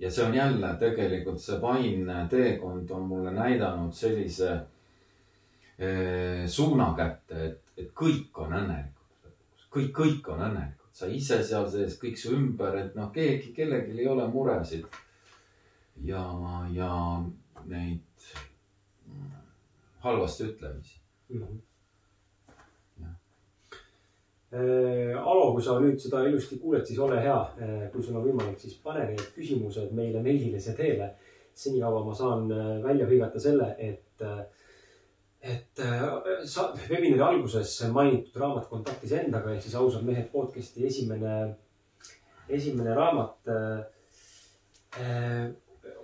[0.00, 4.52] ja see on jälle tegelikult see vaimne teekond on mulle näidanud sellise
[5.78, 8.99] eh, suuna kätte, et, et kõik on õnnelikud.
[9.70, 13.98] Kõik, kõik on õnnelikud, sa ise seal sees, kõik su ümber, et noh, keegi, kellelgi
[13.98, 14.86] ei ole muresid.
[16.04, 16.22] ja,
[16.72, 16.92] ja
[17.64, 18.28] neid
[20.00, 20.96] halvasti ütlemisi
[21.28, 21.42] mm.
[21.42, 21.58] -hmm
[24.52, 27.38] Äh, Alo, kui sa nüüd seda ilusti kuuled, siis ole hea.
[27.62, 31.12] Äh, kui sul on võimalik, siis pane need küsimused meile meililise teele.
[31.60, 34.22] senikaua ma saan äh, välja hõigata selle, et,
[35.42, 35.82] et
[36.44, 41.54] sa webinari alguses mainitud raamat Kontaktis endaga ehk siis ausad mehed podcast'i esimene,
[42.48, 43.50] esimene raamat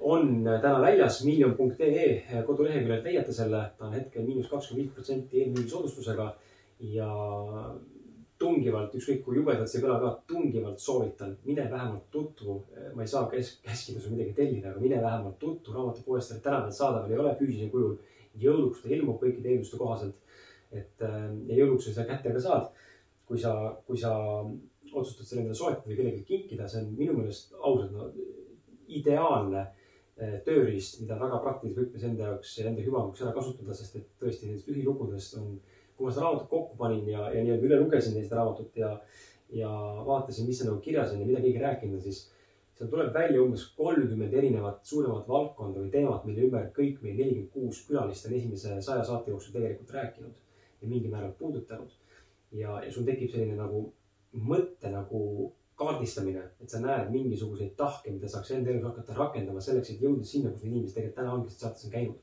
[0.06, 6.28] on täna väljas miljon.ee koduleheküljelt leiate selle, ta on hetkel miinus kakskümmend viis protsenti eelmüügisoodustusega
[6.92, 7.10] ja
[8.38, 12.58] tungivalt, ükskõik kui jubedalt see kõlab ka, tungivalt soovitan, mine vähemalt tutvu.
[12.94, 16.76] ma ei saa käs-, käskida sul midagi tellida, aga mine vähemalt tutvu raamatupoest, täna veel
[16.76, 17.96] saadaval ei ole füüsilisel kujul.
[18.36, 20.16] jõuluks ta ilmub kõikide eelduste kohaselt.
[20.72, 22.70] Et äh, ja jõuluks sa seda kätte ka saad.
[23.26, 23.52] kui sa,
[23.86, 24.12] kui sa
[24.92, 28.06] otsustad selle endale soetada või kellelegi kinkida, see on minu meelest ausalt no,
[28.98, 34.06] ideaalne eh, tööriist, mida väga praktilises võtmes enda jaoks, enda hüvanguks ära kasutada, sest et
[34.22, 35.58] tõesti nendest lühilugudest on,
[35.96, 38.92] kui ma seda raamatut kokku panin ja, ja nii-öelda üle lugesin seda raamatut ja,
[39.58, 39.74] ja
[40.06, 42.26] vaatasin, mis seal nagu kirjas on ja mida keegi rääkinud siis
[42.76, 47.52] seal tuleb välja umbes kolmkümmend erinevat suuremat valdkonda või teemat, mille ümber kõik meie nelikümmend
[47.54, 50.45] kuus külalist on esimese saja saate jooksul tegelikult rääkinud
[50.80, 51.92] ja mingil määral puudutanud.
[52.52, 53.86] ja, ja sul tekib selline nagu
[54.32, 59.90] mõtte nagu kaardistamine, et sa näed mingisuguseid tahke, mida saaks enda elus hakata rakendama selleks,
[59.92, 62.22] et jõuda sinna, kus need inimesed tegelikult täna ongi saates on käinud.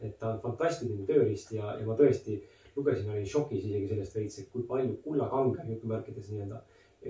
[0.00, 2.38] et ta on fantastiline tööriist ja, ja ma tõesti
[2.76, 6.62] lugesin, olin šokis isegi sellest veits, et kui palju kullakange jutumärkides nii-öelda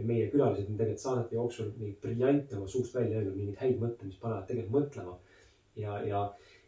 [0.06, 4.10] meie külalised on tegelikult saadete jooksul neid briljante oma suust välja öelnud, mingeid häid mõtteid,
[4.10, 5.16] mis panevad tegelikult mõtlema.
[5.76, 6.24] ja, ja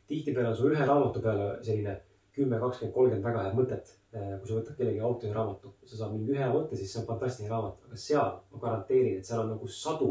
[0.09, 1.97] tihtipeale on sul ühe raamatu peale selline
[2.37, 3.93] kümme, kakskümmend, kolmkümmend väga head mõtet.
[4.13, 7.09] Eh, kui sa võtad kellegi autori raamatu, sa saad mingi ühe mõtte, siis see on
[7.09, 10.09] fantastiline raamat, aga seal ma garanteerin, et seal on nagu sadu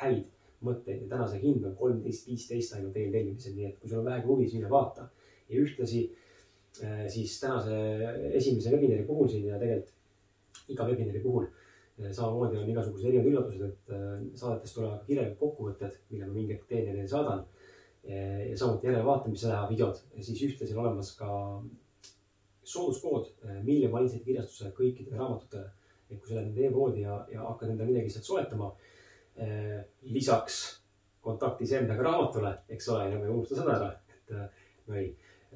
[0.00, 0.24] häid
[0.64, 4.08] mõtteid ja täna see hind on kolmteist, viisteist ainult eeltellimisel, nii et kui sul on
[4.08, 5.08] vähegi huvi, siis mine vaata.
[5.48, 6.00] ja ühtlasi
[6.82, 7.74] eh, siis tänase
[8.32, 13.66] esimese webinari puhul siin ja tegelikult iga webinari puhul eh, samamoodi on igasugused erinevad üllatused,
[13.68, 17.44] et saadetest tulevad kirjalikud kokkuvõtted, mille ma mingi hetk teen ja neile saadan.
[18.04, 21.28] Ja samuti järelevaatamise videod ja siis ühtlasi on olemas ka
[22.64, 25.70] sooduskood eh, Million Mindset'i kirjastuse kõikidele raamatutele.
[26.10, 28.70] et kui sa lähed nende e-poodi ja, ja hakkad endale midagi sealt soetama
[29.36, 29.84] eh,.
[30.02, 30.58] lisaks
[31.24, 35.06] kontaktis endaga raamatule, eks ole, enam ei unusta seda ära, et eh, no ei,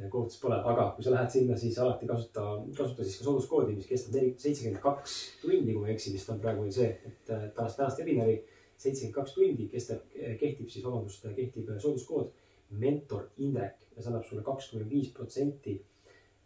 [0.09, 2.45] kohutust pole, aga kui sa lähed sinna, siis alati kasuta,
[2.79, 6.31] kasuta siis ka sooduskoodi, mis kestab neli, seitsekümmend kaks tundi, kui ma ei eksi, vist
[6.33, 8.39] on praegu see, et pärast tänast webinari
[8.79, 12.33] seitsekümmend kaks tundi kestab, kehtib siis, vabandust, kehtib sooduskood
[12.71, 15.79] mentor Indrek ja see annab sulle kakskümmend viis protsenti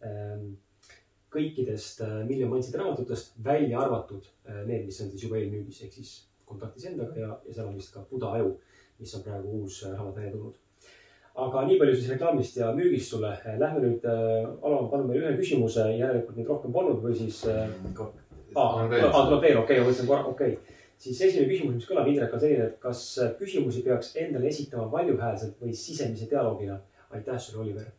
[0.03, 0.55] Ähm,
[1.33, 5.95] kõikidest äh, Million Mindset'i raamatutest, välja arvatud äh, need, mis on siis juba eelmüügis ehk
[5.95, 6.11] siis
[6.45, 8.51] kontaktis endaga ja, ja seal on vist ka Buda aju,
[8.99, 10.59] mis on praegu uus äh, raamat välja tulnud.
[11.45, 13.31] aga nii palju siis reklaamist ja müügist sulle.
[13.57, 17.63] Lähme nüüd äh,, Alar, paneme ühe küsimuse, järelikult neid rohkem polnud või siis äh,.
[19.31, 20.72] tuleb veel, okei okay,, ma mõtlesin korra, okei okay.
[21.03, 23.03] Siis esimene küsimus, mis kõlab, Indrek, on selline, et kas
[23.39, 26.79] küsimusi peaks endale esitama valjuhäälselt või sisemise dialoogina?
[27.13, 27.91] aitäh sulle, Oliver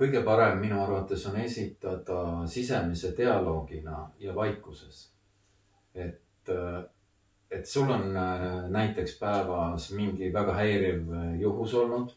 [0.00, 5.10] kõige parem minu arvates on esitada sisemise dialoogina ja vaikuses.
[5.94, 6.52] et,
[7.50, 11.10] et sul on äh, näiteks päevas mingi väga häiriv
[11.40, 12.14] juhus olnud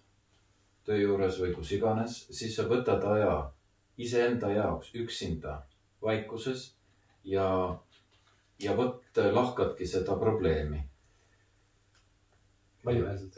[0.86, 3.36] töö juures või kus iganes, siis sa võtad aja
[3.98, 5.58] iseenda jaoks üksinda
[6.02, 6.74] vaikuses
[7.24, 7.48] ja,
[8.64, 10.84] ja vot lahkadki seda probleemi.
[12.86, 13.36] valjuhäälselt.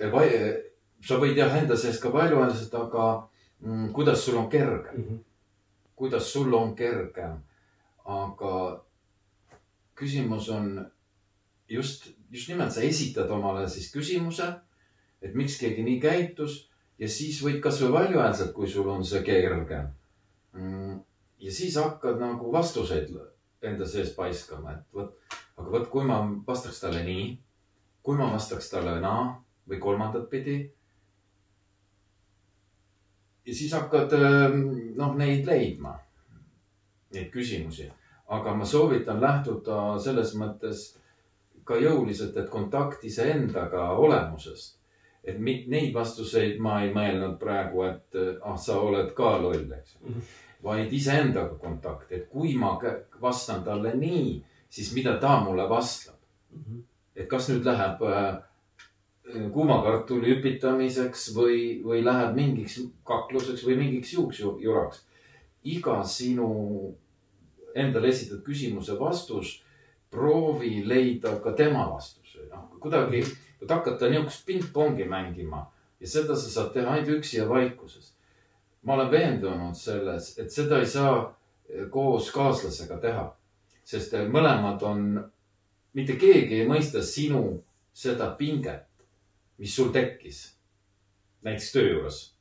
[1.06, 3.30] sa võid jah enda sees ka valjuhäälselt, aga
[3.66, 5.20] Mm, kuidas sul on kergem mm, -hmm.
[5.96, 7.38] kuidas sul on kergem.
[8.06, 8.86] aga
[9.96, 10.92] küsimus on
[11.70, 14.54] just, just nimelt sa esitad omale siis küsimuse,
[15.22, 16.70] et miks keegi nii käitus
[17.00, 19.88] ja siis võid kasvõi valjuhäälselt, kui sul on see kergem.
[20.54, 21.00] Mm,
[21.40, 23.10] ja siis hakkad nagu vastuseid
[23.64, 25.16] enda sees paiskama, et vot,
[25.58, 27.28] aga vot, kui ma vastaks talle nii,
[28.04, 29.28] kui ma vastaks talle naa
[29.70, 30.58] või kolmandat pidi
[33.46, 34.62] ja siis hakkad ähm,
[34.98, 35.96] noh, neid leidma,
[37.14, 37.92] neid küsimusi.
[38.28, 40.96] aga ma soovitan lähtuda selles mõttes
[41.64, 44.80] ka jõuliselt, et kontakt iseendaga olemusest.
[45.24, 50.14] et neid vastuseid ma ei mõelnud praegu, et ah, sa oled ka loll, eks mm.
[50.14, 50.22] -hmm.
[50.66, 52.74] Vaid iseendaga kontakt, et kui ma
[53.22, 56.18] vastan talle nii, siis mida ta mulle vastab
[56.52, 56.64] mm.
[56.64, 56.84] -hmm.
[57.16, 58.44] et kas nüüd läheb äh,
[59.54, 65.06] kuumakartuli üpitamiseks või, või läheb mingiks kakluseks või mingiks juuksjuraks.
[65.64, 66.50] iga sinu
[67.76, 69.64] endale esitatud küsimuse vastus,
[70.10, 72.38] proovi leida ka tema vastus.
[72.52, 73.24] noh, kuidagi,
[73.62, 75.66] et hakata niisugust pingpongi mängima
[76.00, 78.15] ja seda sa saad teha ainult üksi ja vaikuses.
[78.86, 81.18] Ma olen veendunud selles, et seda ei saa
[81.92, 83.24] koos kaaslasega teha,
[83.84, 85.08] sest mõlemad on,
[85.98, 87.64] mitte keegi ei mõista sinu
[87.94, 88.86] seda pinget
[89.58, 90.58] mis sul tekkis
[91.46, 92.36] näiteks töö juures.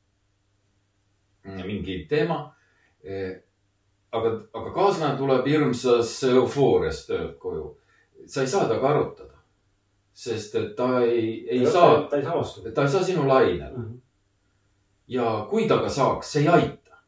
[1.65, 2.55] mingi teema.
[3.03, 3.41] Eh,
[4.11, 7.77] aga, aga kaaslane tuleb hirmsas eufoorias töölt koju.
[8.27, 9.37] sa ei saa temaga arutada,
[10.13, 12.07] sest et ta ei, ei ja saa.
[12.09, 12.71] ta ei saa vastu.
[12.71, 13.83] ta ei saa sinu lainele mm.
[13.83, 13.99] -hmm.
[15.07, 16.99] Ja kui ta ka saaks, see ei aita.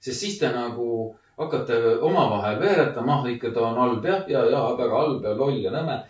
[0.00, 4.62] sest siis te nagu hakkate omavahel veeretama, ah ikka ta on halb jah, ja, ja,
[4.78, 6.00] väga halb ja loll ja nõme.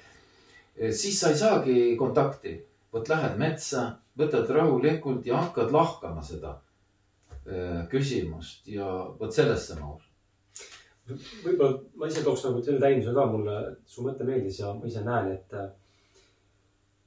[0.77, 2.55] Eh, siis sa ei saagi kontakti
[2.93, 3.85] vot lähed metsa,
[4.19, 6.55] võtad rahulikult ja hakkad lahkama seda
[7.47, 8.89] äh, küsimust ja
[9.19, 10.07] vot sellesse ma usun.
[11.45, 15.05] võib-olla ma ise tooks nagu selle täienduse ka mulle, su mõte meeldis ja ma ise
[15.05, 15.55] näen, et,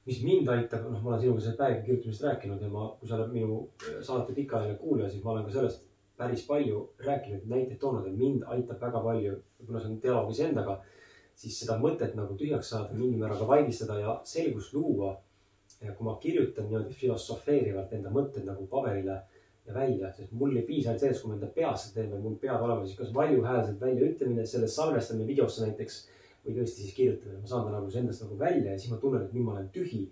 [0.06, 3.18] mis mind aitab, noh, ma olen sinuga sellest päevi kirjutamisest rääkinud ja ma, kui sa
[3.18, 3.58] oled minu
[4.02, 5.84] saate pikaajaline kuulaja, siis ma olen ka sellest
[6.18, 10.78] päris palju rääkinud, näiteid toonud ja mind aitab väga palju, kuna see on dialoog iseendaga,
[11.38, 15.18] siis seda mõtet nagu tühjaks saada, mingil määral ka vaigistada ja selgust luua.
[15.82, 19.16] ja kui ma kirjutan niimoodi filosofeerivalt enda mõtted nagu paberile
[19.66, 22.22] ja välja, sest mul ei piisa ainult sellest, kui ma enda peas seda teen, vaid
[22.22, 25.96] mul peab olema siis kas valjuhäälselt väljaütlemine, selle salvestamine videosse näiteks
[26.44, 29.24] või tõesti siis kirjutamine, ma saan ta nagu endast nagu välja ja siis ma tunnen,
[29.26, 30.02] et nüüd ma olen tühi.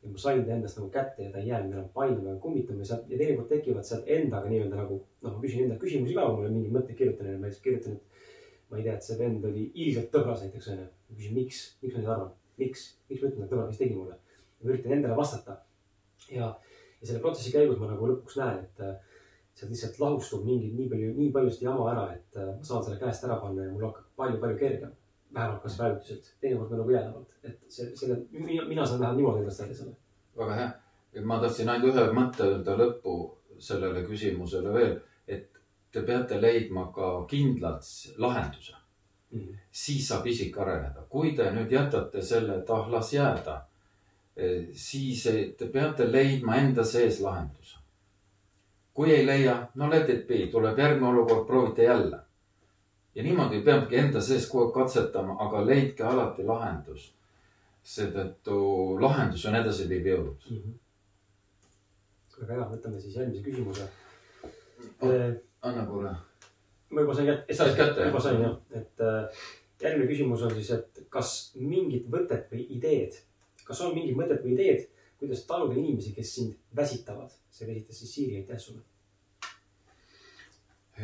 [0.00, 2.80] ja ma sain ta endast nagu kätte ja ta ei jää enam painama ja kummitama
[2.80, 6.24] ja sealt ja teinekord tekivad sealt endaga nii-öelda nagu noh, ma küsin enda küsimusi ka,
[6.28, 9.18] mul on mingeid mõtteid kirjutan ja ma näiteks kirjutan, et ma ei tea, et see
[9.18, 10.86] vend oli ilgelt tõbras näiteks onju.
[11.08, 12.32] ma küsin, miks, miks ma nii arvan,
[12.62, 14.16] miks, miks ma ütlen, et tõbras, mis tegi mulle.
[14.60, 15.58] ma üritan endale vastata.
[16.30, 16.48] ja,
[17.00, 18.96] ja selle protsessi käigus ma nagu lõpuks näen, et äh,
[19.52, 22.88] sealt lihtsalt lahustub mingi nii palju, nii palju seda jama ära, et äh, ma saan
[22.88, 24.96] selle käest ära panna ja mul hakkab palju-palju kergem
[25.34, 29.44] vähemalt kas või ajutiselt, teinekord nagu jäädavalt, et see, selle, mina, mina saan vähemalt niimoodi
[29.44, 29.96] endast välja selle.
[30.38, 30.70] väga hea.
[31.24, 33.14] ma tahtsin ainult ühe mõtte öelda lõppu
[33.58, 34.94] sellele küsimusele veel,
[35.28, 35.48] et
[35.92, 37.86] te peate leidma ka kindlalt
[38.18, 38.74] lahenduse
[39.30, 39.40] mm.
[39.40, 39.58] -hmm.
[39.70, 41.02] siis saab isik areneda.
[41.08, 43.60] kui te nüüd jätate selle, et ah, las jääda,
[44.72, 45.22] siis
[45.58, 47.76] te peate leidma enda sees lahenduse.
[48.94, 52.18] kui ei leia, no let it be, tuleb järgmine olukord, proovite jälle
[53.20, 57.10] ja niimoodi peabki enda sees kogu aeg katsetama, aga leidke alati lahendus.
[57.90, 58.56] seetõttu
[59.00, 60.56] lahendus on edasiviiv jõud mm.
[60.56, 60.74] -hmm.
[62.40, 63.86] väga hea, võtame siis järgmise küsimuse
[65.00, 65.14] oh,.
[65.62, 66.12] anna kuule.
[66.90, 67.54] ma juba sain kätte.
[67.54, 68.06] said kätte?
[68.06, 69.42] juba sain jah, et äh,
[69.82, 73.16] järgmine küsimus on siis, et kas mingit võtet või ideed,
[73.64, 74.86] kas on mingit mõtet või ideed,
[75.18, 77.36] kuidas taluda inimesi, kes sind väsitavad?
[77.50, 78.89] see esitas siis Siiri, aitäh sulle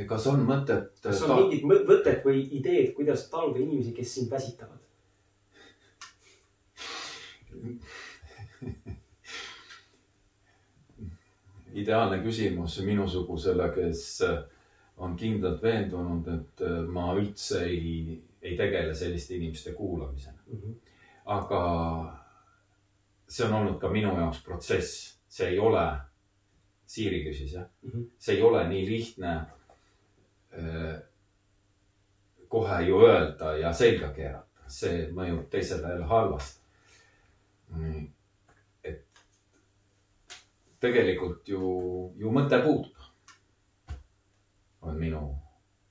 [0.04, 0.98] kas on mõtet?
[1.02, 1.36] kas on ta...
[1.40, 4.80] mingit mõtet või ideed, kuidas taluda inimesi, kes sind väsitavad?
[11.76, 14.22] ideaalne küsimus minusugusele, kes
[15.00, 16.60] on kindlalt veendunud, et
[16.92, 20.58] ma üldse ei, ei tegele selliste inimeste kuulamisega mm.
[20.60, 20.74] -hmm.
[21.36, 21.60] aga
[23.28, 25.86] see on olnud ka minu jaoks protsess, see ei ole,
[26.86, 28.04] Siiri küsis jah mm, -hmm.
[28.18, 29.65] see ei ole nii lihtne Äh,
[32.48, 36.60] kohe ju öelda ja selga keerata, see mõjub teisele jälle halvasti.
[38.84, 39.02] et
[40.80, 42.92] tegelikult ju, ju mõte puudub.
[44.80, 45.34] on minu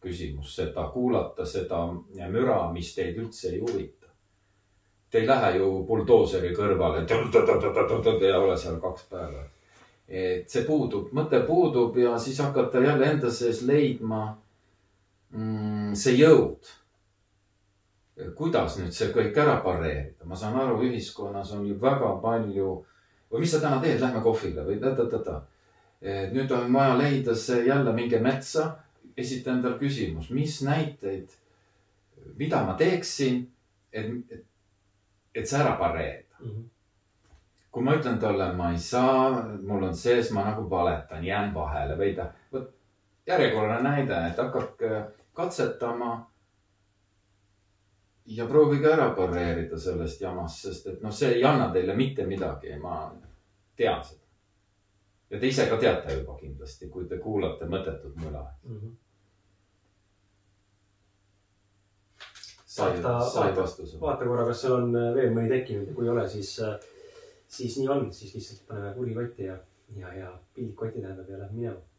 [0.01, 1.81] küsimus, seda kuulata, seda
[2.31, 4.07] müra, mis teid üldse ei huvita.
[5.09, 7.03] Te ei lähe ju buldooseri kõrvale
[8.29, 9.43] ja ole seal kaks päeva.
[10.07, 14.37] et see puudub, mõte puudub ja siis hakata jälle enda sees leidma
[15.95, 16.73] see jõud.
[18.35, 22.69] kuidas nüüd see kõik ära pareerida, ma saan aru, ühiskonnas on ju väga palju
[23.31, 25.41] või mis sa täna teed, lähme kohvile või ta-ta-ta-ta.
[26.31, 28.69] nüüd on vaja leida see jälle, minge metsa,
[29.17, 31.27] esita endale küsimus, mis näiteid,
[32.39, 33.43] mida ma teeksin,
[33.91, 34.47] et, et,
[35.35, 36.49] et see ära pareerida mm.
[36.55, 36.71] -hmm
[37.75, 41.97] kui ma ütlen talle, ma ei saa, mul on sees, ma nagu valetan, jään vahele
[41.99, 42.69] või ta, vot
[43.27, 44.91] järjekordne näide, et hakake
[45.35, 46.31] katsetama.
[48.25, 52.71] ja proovige ära pareerida sellest jamast, sest et noh, see ei anna teile mitte midagi,
[52.81, 53.11] ma
[53.77, 54.23] tean seda.
[55.29, 58.79] ja te ise ka teate juba kindlasti, kui te kuulate mõttetut müra mm.
[58.79, 58.95] -hmm.
[62.65, 62.97] sai,
[63.33, 64.01] sai vastuse.
[64.01, 66.55] vaata korra, kas seal on veel mõni tekkinud ja kui ei ole, siis,
[67.47, 69.59] siis nii on, siis lihtsalt paneme kuri kotti ja,
[69.95, 71.94] ja, ja pildid kotti tähendab ja lähme minema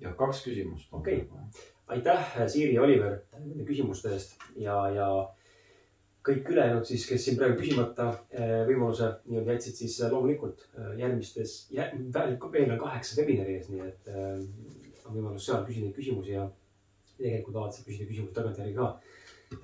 [0.00, 0.92] ja kaks küsimust.
[0.92, 5.08] okei okay., aitäh, Siiri ja Oliver nende küsimuste eest ja, ja
[6.24, 10.94] kõik ülejäänud siis, kes siin praegu küsimata eh, võimaluse nii-öelda jätsid, siis eh, loomulikult eh,
[11.02, 14.38] järgmistes jä,, veel on kaheksa webinari ees, nii et äh,
[15.04, 16.46] on võimalus seal küsida küsimusi ja
[17.18, 18.88] tegelikult alati saab küsida küsimusi tagantjärgi ka.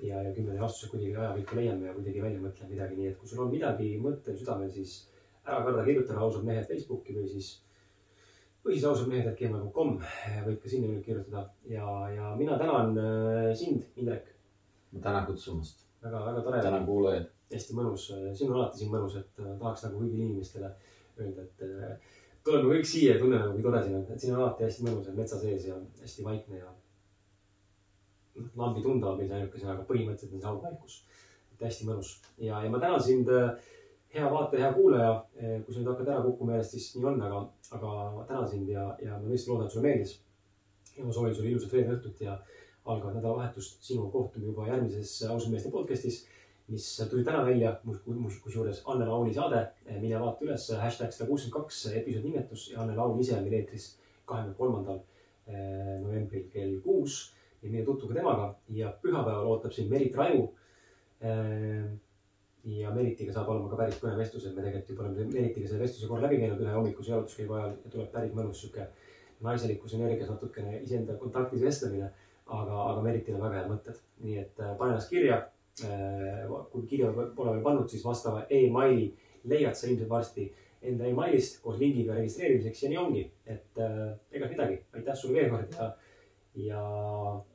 [0.05, 3.17] ja, ja küll me vastused kuidagi ajapikku leiame ja kuidagi välja mõtleme midagi, nii et
[3.19, 4.93] kui sul on midagi mõttel, südamel, siis
[5.41, 7.55] ära karda kirjutada ausad mehed Facebooki või siis
[8.65, 9.95] põhiseadused mehed, et gmail.com,
[10.45, 14.27] võid ka sinna kirjutada ja, ja mina tänan äh, sind, Indrek.
[14.91, 15.85] ma tänan kutsumast.
[16.03, 16.61] väga, väga tore.
[16.61, 17.29] tänan kuulajaid.
[17.51, 20.69] hästi mõnus, siin on alati siin mõnus, et tahaks nagu kõigile inimestele
[21.19, 21.63] öelda, et
[22.45, 25.09] tuleme kõik siia ja tunneme, kui tore siin on, et siin on alati hästi mõnus
[25.09, 26.71] ja metsa sees ja hästi vaikne ja.
[28.55, 31.01] lambi tunda on meil ainukesena, aga põhimõtteliselt on see haugvaikus.
[31.53, 33.51] et hästi mõnus ja, ja ma tänan sind äh,
[34.13, 35.13] hea vaataja, hea kuulaja.
[35.35, 37.41] Eh, kui sa nüüd hakkad ära kukkuma järjest, siis nii on, aga,
[37.77, 40.19] aga ma tänan sind ja, ja ma tõesti loodan, et sulle meeldis.
[40.97, 42.35] ja ma soovin sulle ilusat reede õhtut ja
[42.85, 43.79] algavat nädalavahetust.
[43.83, 46.25] sinuga kohtume juba järgmises ausalt meeste podcast'is.
[46.71, 47.73] mis tuli täna välja,
[48.43, 49.65] kusjuures Anne Launi saade,
[49.99, 53.97] mine vaata üles, hashtag sada kuuskümmend kaks episoodi nimetus ja Anne Laun ise meil eetris
[54.25, 55.01] kahekümne kolmandal
[56.03, 60.47] novembril kell kuus ja mine tutvuge temaga ja pühapäeval ootab sind Merit Raju
[62.65, 65.85] ja Meritiga saab olema ka päris põnev vestlus, et me tegelikult juba oleme Meritiga selle
[65.85, 68.85] vestluse korra läbi käinud ühe hommikuse jalutuskäigu ajal ja tuleb päris mõnus sihuke
[69.41, 72.11] naiselikus energias natukene iseenda kontaktis vestlemine.
[72.51, 75.37] aga, aga Meritil on väga head mõtted, nii et äh, pane ennast kirja.
[75.87, 79.05] Äh, kui kirja pole veel pannud, siis vastava emaili
[79.47, 80.49] leiad sa ilmselt varsti
[80.81, 84.05] enda emailist koos lingiga registreerimiseks ja nii ongi, et äh,
[84.35, 85.91] ega midagi, aitäh sulle veel kord ja,
[86.67, 86.85] ja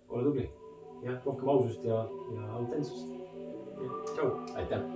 [0.09, 0.51] ole tubli.
[1.05, 3.13] jah, rohkem ausust ja, ja autentsust.
[4.15, 4.31] tšau.
[4.55, 4.96] aitäh